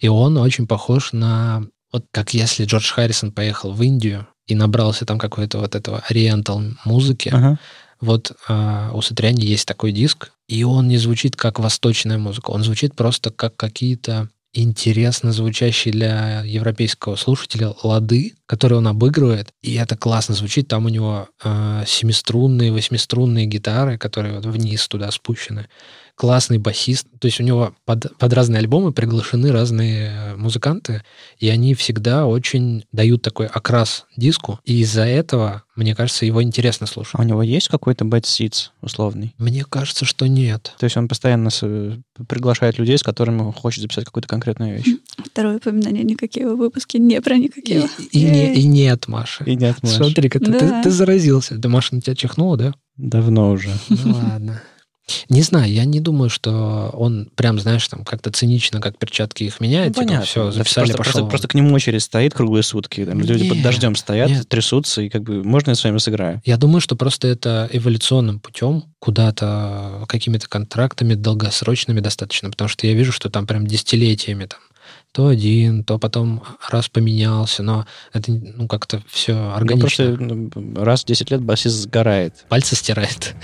и 0.00 0.08
он 0.08 0.36
очень 0.36 0.66
похож 0.66 1.12
на... 1.12 1.62
Вот 1.92 2.04
как 2.12 2.34
если 2.34 2.66
Джордж 2.66 2.92
Харрисон 2.92 3.32
поехал 3.32 3.72
в 3.72 3.82
Индию 3.82 4.26
и 4.46 4.54
набрался 4.54 5.06
там 5.06 5.18
какой-то 5.18 5.58
вот 5.58 5.74
этого 5.74 6.02
ориентал 6.08 6.62
музыки, 6.84 7.30
Ага. 7.32 7.58
вот 8.00 8.32
а, 8.48 8.90
у 8.92 9.00
Сатриани 9.02 9.44
есть 9.44 9.66
такой 9.66 9.92
диск, 9.92 10.30
и 10.50 10.64
он 10.64 10.88
не 10.88 10.98
звучит 10.98 11.36
как 11.36 11.60
восточная 11.60 12.18
музыка, 12.18 12.50
он 12.50 12.64
звучит 12.64 12.96
просто 12.96 13.30
как 13.30 13.56
какие-то 13.56 14.28
интересно 14.52 15.30
звучащие 15.30 15.92
для 15.92 16.42
европейского 16.44 17.14
слушателя 17.14 17.72
лады, 17.84 18.34
которые 18.46 18.78
он 18.78 18.88
обыгрывает, 18.88 19.50
и 19.62 19.74
это 19.74 19.96
классно 19.96 20.34
звучит. 20.34 20.66
Там 20.66 20.86
у 20.86 20.88
него 20.88 21.28
э, 21.44 21.84
семиструнные, 21.86 22.72
восьмиструнные 22.72 23.46
гитары, 23.46 23.96
которые 23.96 24.34
вот 24.34 24.46
вниз 24.46 24.88
туда 24.88 25.12
спущены. 25.12 25.68
Классный 26.20 26.58
басист. 26.58 27.06
То 27.18 27.28
есть 27.28 27.40
у 27.40 27.42
него 27.44 27.72
под, 27.86 28.14
под 28.18 28.32
разные 28.34 28.58
альбомы 28.58 28.92
приглашены 28.92 29.50
разные 29.52 30.10
э, 30.12 30.36
музыканты, 30.36 31.02
и 31.38 31.48
они 31.48 31.72
всегда 31.74 32.26
очень 32.26 32.84
дают 32.92 33.22
такой 33.22 33.46
окрас 33.46 34.04
диску. 34.18 34.60
И 34.66 34.80
из-за 34.80 35.04
этого, 35.06 35.62
мне 35.76 35.94
кажется, 35.94 36.26
его 36.26 36.42
интересно 36.42 36.84
А 36.84 36.92
слушать. 36.92 37.14
у 37.18 37.22
него 37.22 37.42
есть 37.42 37.68
какой-то 37.68 38.04
bad 38.04 38.24
seats 38.24 38.68
условный? 38.82 39.34
Мне 39.38 39.64
кажется, 39.64 40.04
что 40.04 40.26
нет. 40.26 40.74
То 40.78 40.84
есть 40.84 40.98
он 40.98 41.08
постоянно 41.08 41.48
с- 41.48 41.96
приглашает 42.28 42.78
людей, 42.78 42.98
с 42.98 43.02
которыми 43.02 43.40
он 43.40 43.52
хочет 43.54 43.80
записать 43.80 44.04
какую-то 44.04 44.28
конкретную 44.28 44.76
вещь. 44.76 44.94
Второе 45.24 45.56
упоминание 45.56 46.04
никакие 46.04 46.46
выпуски 46.54 46.98
не 46.98 47.18
про 47.22 47.36
И, 47.36 47.40
никакие. 47.40 47.88
и 48.12 48.22
не, 48.24 48.54
и 48.56 48.64
нет, 48.66 49.08
Маша. 49.08 49.44
И 49.44 49.56
нет, 49.56 49.76
Маш, 49.82 49.92
Смотри-ка, 49.94 50.38
ты, 50.38 50.52
ты- 50.52 50.68
Да. 50.68 50.82
ты 50.82 50.90
заразился. 50.90 51.56
Да 51.56 51.70
Маша 51.70 51.94
на 51.94 52.02
тебя 52.02 52.14
чихнула, 52.14 52.58
да? 52.58 52.74
давно 52.98 53.52
уже. 53.52 53.70
Ну 53.88 54.12
ладно. 54.14 54.60
Не 55.28 55.42
знаю, 55.42 55.72
я 55.72 55.84
не 55.84 56.00
думаю, 56.00 56.30
что 56.30 56.90
он 56.92 57.28
прям, 57.34 57.58
знаешь, 57.58 57.86
там 57.88 58.04
как-то 58.04 58.30
цинично, 58.30 58.80
как 58.80 58.98
перчатки 58.98 59.44
их 59.44 59.60
меняет. 59.60 59.88
Ну, 59.88 59.94
типа, 59.94 60.06
понятно. 60.06 60.26
все, 60.26 60.50
записали, 60.50 60.86
просто, 60.86 60.98
пошел. 60.98 61.12
просто, 61.12 61.30
просто 61.30 61.48
к 61.48 61.54
нему 61.54 61.74
очередь 61.74 62.02
стоит 62.02 62.34
круглые 62.34 62.62
сутки. 62.62 63.04
Там 63.04 63.20
люди 63.20 63.48
под 63.48 63.62
дождем 63.62 63.96
стоят, 63.96 64.30
нет. 64.30 64.48
трясутся, 64.48 65.02
и 65.02 65.08
как 65.08 65.22
бы 65.22 65.42
можно 65.44 65.70
я 65.70 65.74
с 65.74 65.84
вами 65.84 65.98
сыграю? 65.98 66.40
Я 66.44 66.56
думаю, 66.56 66.80
что 66.80 66.96
просто 66.96 67.28
это 67.28 67.68
эволюционным 67.72 68.40
путем 68.40 68.84
куда-то 68.98 70.04
какими-то 70.08 70.48
контрактами 70.48 71.14
долгосрочными 71.14 72.00
достаточно, 72.00 72.50
потому 72.50 72.68
что 72.68 72.86
я 72.86 72.94
вижу, 72.94 73.12
что 73.12 73.30
там 73.30 73.46
прям 73.46 73.66
десятилетиями 73.66 74.46
там 74.46 74.60
то 75.12 75.26
один, 75.26 75.82
то 75.82 75.98
потом 75.98 76.42
раз 76.68 76.88
поменялся, 76.88 77.62
но 77.62 77.86
это 78.12 78.30
ну 78.30 78.68
как-то 78.68 79.02
все 79.08 79.32
Ну, 79.34 79.54
органично. 79.54 79.80
просто 79.80 80.16
ну, 80.20 80.84
раз 80.84 81.02
в 81.02 81.06
10 81.06 81.30
лет 81.32 81.42
басист 81.42 81.74
сгорает. 81.74 82.44
Пальцы 82.48 82.76
стирает. 82.76 83.34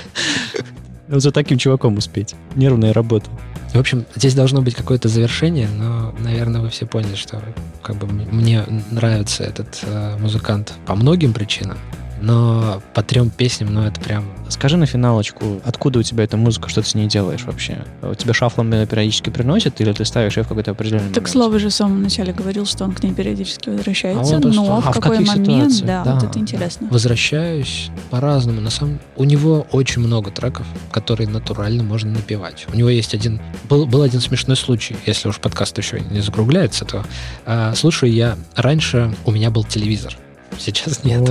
Вот 1.09 1.23
за 1.23 1.31
таким 1.31 1.59
чуваком 1.59 1.97
успеть. 1.97 2.35
Нервная 2.55 2.93
работа. 2.93 3.31
В 3.73 3.79
общем, 3.79 4.07
здесь 4.15 4.35
должно 4.35 4.63
быть 4.63 4.75
какое-то 4.75 5.09
завершение, 5.09 5.69
но, 5.69 6.15
наверное, 6.19 6.61
вы 6.61 6.71
все 6.71 6.87
поняли, 6.87 7.15
что 7.15 7.43
как 7.83 7.97
бы 7.97 8.07
мне 8.07 8.65
нравится 8.91 9.45
этот 9.45 9.81
э, 9.83 10.17
музыкант 10.19 10.73
по 10.87 10.95
многим 10.95 11.33
причинам, 11.33 11.77
но 12.21 12.83
по 12.95 13.03
трем 13.03 13.31
песням, 13.31 13.73
ну 13.73 13.83
это 13.83 14.01
прям 14.01 14.25
Скажи 14.49 14.77
на 14.77 14.87
финалочку, 14.87 15.61
откуда 15.65 15.99
у 15.99 16.03
тебя 16.05 16.23
эта 16.23 16.37
музыка, 16.37 16.69
что 16.69 16.81
ты 16.81 16.89
с 16.89 16.95
ней 16.95 17.09
делаешь 17.09 17.43
вообще? 17.43 17.85
У 18.03 18.15
тебя 18.15 18.33
шафлом 18.33 18.73
ее 18.73 18.87
периодически 18.87 19.31
приносит, 19.31 19.81
или 19.81 19.93
ты 19.93 20.05
ставишь 20.05 20.37
ее 20.37 20.45
в 20.45 20.49
какой-то 20.49 20.71
определенный 20.71 21.09
Так 21.09 21.15
момент? 21.25 21.31
Слава 21.31 21.59
же 21.59 21.69
в 21.69 21.75
самом 21.75 22.03
начале 22.03 22.33
говорил, 22.33 22.65
что 22.65 22.85
он 22.85 22.93
к 22.93 23.03
ней 23.03 23.13
периодически 23.13 23.71
возвращается, 23.71 24.37
А 24.37 24.39
но 24.39 24.65
в 24.81 24.87
А, 24.87 24.93
в 24.93 24.95
какой 24.95 25.19
каких 25.19 25.35
момент, 25.35 25.73
ситуациях? 25.73 25.87
да, 25.87 26.05
Да. 26.05 26.15
вот 26.15 26.23
это 26.31 26.39
интересно. 26.39 26.87
возвращаюсь 26.91 27.91
по-разному. 28.11 28.61
На 28.61 28.71
самом 28.71 29.01
у 29.17 29.25
него 29.25 29.67
очень 29.73 30.01
много 30.03 30.31
треков, 30.31 30.67
которые 30.93 31.29
натурально 31.29 31.83
можно 31.83 32.13
напевать. 32.13 32.67
У 32.73 32.77
него 32.77 32.89
есть 32.89 33.15
один 33.15 33.41
был, 33.69 33.85
был 33.87 34.03
один 34.03 34.21
смешной 34.21 34.57
случай, 34.57 34.97
если 35.07 35.29
уж 35.29 35.39
подкаст 35.41 35.77
еще 35.79 35.99
не 36.01 36.21
закругляется, 36.21 36.85
то 36.85 37.05
а, 37.45 37.75
слушаю 37.75 38.13
я 38.13 38.37
раньше 38.55 39.13
у 39.25 39.33
меня 39.33 39.51
был 39.51 39.65
телевизор. 39.65 40.17
Сейчас 40.59 41.05
нет. 41.05 41.29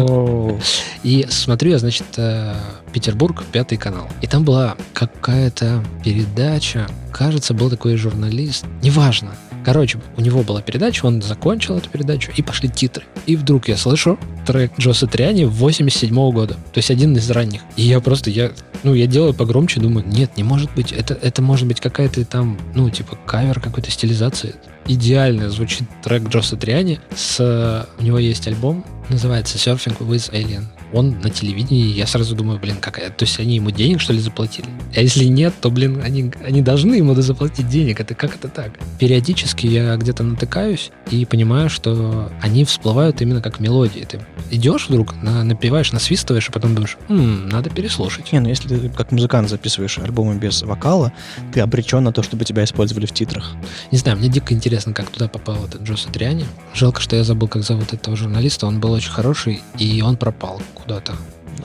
И 1.03 1.25
смотрю 1.29 1.71
я, 1.71 1.79
значит, 1.79 2.05
э, 2.17 2.55
Петербург, 2.93 3.43
пятый 3.51 3.77
канал. 3.77 4.07
И 4.21 4.27
там 4.27 4.43
была 4.43 4.75
какая-то 4.93 5.83
передача. 6.03 6.87
Кажется, 7.11 7.53
был 7.53 7.69
такой 7.69 7.95
журналист. 7.95 8.65
Неважно. 8.81 9.31
Короче, 9.65 9.97
у 10.15 10.21
него 10.21 10.43
была 10.43 10.61
передача, 10.61 11.07
он 11.07 11.23
закончил 11.23 11.75
эту 11.75 11.89
передачу, 11.89 12.31
и 12.35 12.43
пошли 12.43 12.69
титры. 12.69 13.03
И 13.25 13.35
вдруг 13.35 13.67
я 13.67 13.77
слышу 13.77 14.19
трек 14.45 14.71
Джо 14.79 14.93
Сатриани 14.93 15.45
87 15.45 16.13
года. 16.31 16.53
То 16.53 16.77
есть 16.77 16.91
один 16.91 17.17
из 17.17 17.31
ранних. 17.31 17.61
И 17.75 17.81
я 17.81 17.99
просто, 17.99 18.29
я, 18.29 18.51
ну, 18.83 18.93
я 18.93 19.07
делаю 19.07 19.33
погромче, 19.33 19.79
думаю, 19.79 20.05
нет, 20.07 20.37
не 20.37 20.43
может 20.43 20.71
быть. 20.75 20.91
Это, 20.91 21.15
это 21.15 21.41
может 21.41 21.67
быть 21.67 21.81
какая-то 21.81 22.23
там, 22.25 22.59
ну, 22.75 22.91
типа, 22.91 23.17
кавер 23.25 23.59
какой-то 23.59 23.89
стилизации. 23.89 24.53
Идеально 24.87 25.49
звучит 25.49 25.83
трек 26.03 26.29
Джо 26.29 26.41
Сатриани. 26.41 26.99
С, 27.15 27.87
у 27.97 28.03
него 28.03 28.19
есть 28.19 28.47
альбом, 28.47 28.85
называется 29.09 29.57
Surfing 29.57 29.97
with 29.99 30.31
Alien. 30.31 30.65
Он 30.93 31.19
на 31.21 31.29
телевидении, 31.29 31.87
я 31.93 32.07
сразу 32.07 32.35
думаю, 32.35 32.59
блин, 32.59 32.77
какая... 32.79 33.09
То 33.09 33.25
есть 33.25 33.39
они 33.39 33.55
ему 33.55 33.71
денег, 33.71 34.01
что 34.01 34.13
ли, 34.13 34.19
заплатили? 34.19 34.67
А 34.95 35.01
если 35.01 35.25
нет, 35.25 35.53
то, 35.59 35.69
блин, 35.69 36.01
они, 36.03 36.31
они 36.45 36.61
должны 36.61 36.95
ему 36.95 37.13
заплатить 37.15 37.67
денег. 37.67 37.99
Это 37.99 38.13
как 38.15 38.35
это 38.35 38.47
так? 38.47 38.71
Периодически 38.99 39.67
я 39.67 39.95
где-то 39.95 40.23
натыкаюсь 40.23 40.91
и 41.11 41.25
понимаю, 41.25 41.69
что 41.69 42.31
они 42.41 42.65
всплывают 42.65 43.21
именно 43.21 43.41
как 43.41 43.59
мелодии. 43.59 44.05
Ты 44.07 44.19
идешь 44.51 44.87
вдруг, 44.87 45.15
на, 45.21 45.43
напиваешь, 45.43 45.91
насвистываешь, 45.91 46.49
а 46.49 46.51
потом 46.51 46.75
думаешь, 46.75 46.97
«М, 47.09 47.49
надо 47.49 47.69
переслушать. 47.69 48.31
Не, 48.31 48.39
ну 48.39 48.49
если 48.49 48.67
ты 48.67 48.89
как 48.89 49.11
музыкант 49.11 49.49
записываешь 49.49 49.97
альбомы 49.97 50.35
без 50.35 50.61
вокала, 50.61 51.11
ты 51.53 51.61
обречен 51.61 52.03
на 52.03 52.11
то, 52.11 52.23
чтобы 52.23 52.45
тебя 52.45 52.63
использовали 52.63 53.05
в 53.05 53.11
титрах. 53.11 53.51
Не 53.91 53.97
знаю, 53.97 54.17
мне 54.17 54.29
дико 54.29 54.53
интересно, 54.53 54.93
как 54.93 55.09
туда 55.09 55.27
попал 55.27 55.65
этот 55.65 55.81
Джо 55.81 55.97
Сатриани. 55.97 56.45
Жалко, 56.73 57.01
что 57.01 57.15
я 57.15 57.23
забыл, 57.23 57.47
как 57.47 57.63
зовут 57.63 57.93
этого 57.93 58.15
журналиста. 58.15 58.67
Он 58.67 58.79
был 58.79 58.91
очень 58.91 59.11
хороший, 59.11 59.61
и 59.77 60.01
он 60.01 60.17
пропал 60.17 60.61
куда-то. 60.75 61.13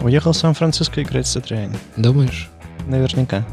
Уехал 0.01 0.33
в 0.33 0.37
Сан-Франциско 0.37 1.03
играть 1.03 1.27
с 1.27 1.33
Сатриани. 1.33 1.77
Думаешь? 1.97 2.49
Наверняка. 2.87 3.45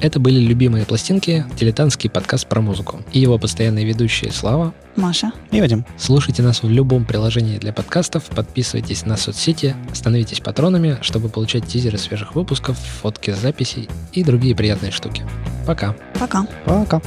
Это 0.00 0.20
были 0.20 0.38
любимые 0.38 0.84
пластинки, 0.84 1.44
дилетантский 1.58 2.08
подкаст 2.08 2.46
про 2.46 2.60
музыку. 2.60 3.00
И 3.12 3.18
его 3.18 3.36
постоянные 3.36 3.84
ведущие 3.84 4.30
Слава. 4.30 4.72
Маша. 4.94 5.32
И 5.50 5.60
Вадим. 5.60 5.84
Слушайте 5.96 6.42
нас 6.42 6.62
в 6.62 6.68
любом 6.68 7.04
приложении 7.04 7.58
для 7.58 7.72
подкастов, 7.72 8.24
подписывайтесь 8.26 9.04
на 9.04 9.16
соцсети, 9.16 9.74
становитесь 9.92 10.40
патронами, 10.40 10.98
чтобы 11.00 11.28
получать 11.28 11.66
тизеры 11.66 11.98
свежих 11.98 12.36
выпусков, 12.36 12.78
фотки 12.78 13.32
записей 13.32 13.88
и 14.12 14.22
другие 14.22 14.54
приятные 14.54 14.92
штуки. 14.92 15.24
Пока. 15.66 15.96
Пока. 16.18 16.46
Пока. 16.64 17.02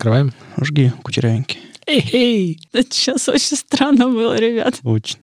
Закрываем. 0.00 0.32
Жги, 0.58 0.90
кучерявенький. 1.02 1.58
Эй-эй! 1.86 2.58
Это 2.72 2.94
сейчас 2.94 3.28
очень 3.28 3.54
странно 3.54 4.08
было, 4.08 4.34
ребят. 4.34 4.80
Очень. 4.82 5.18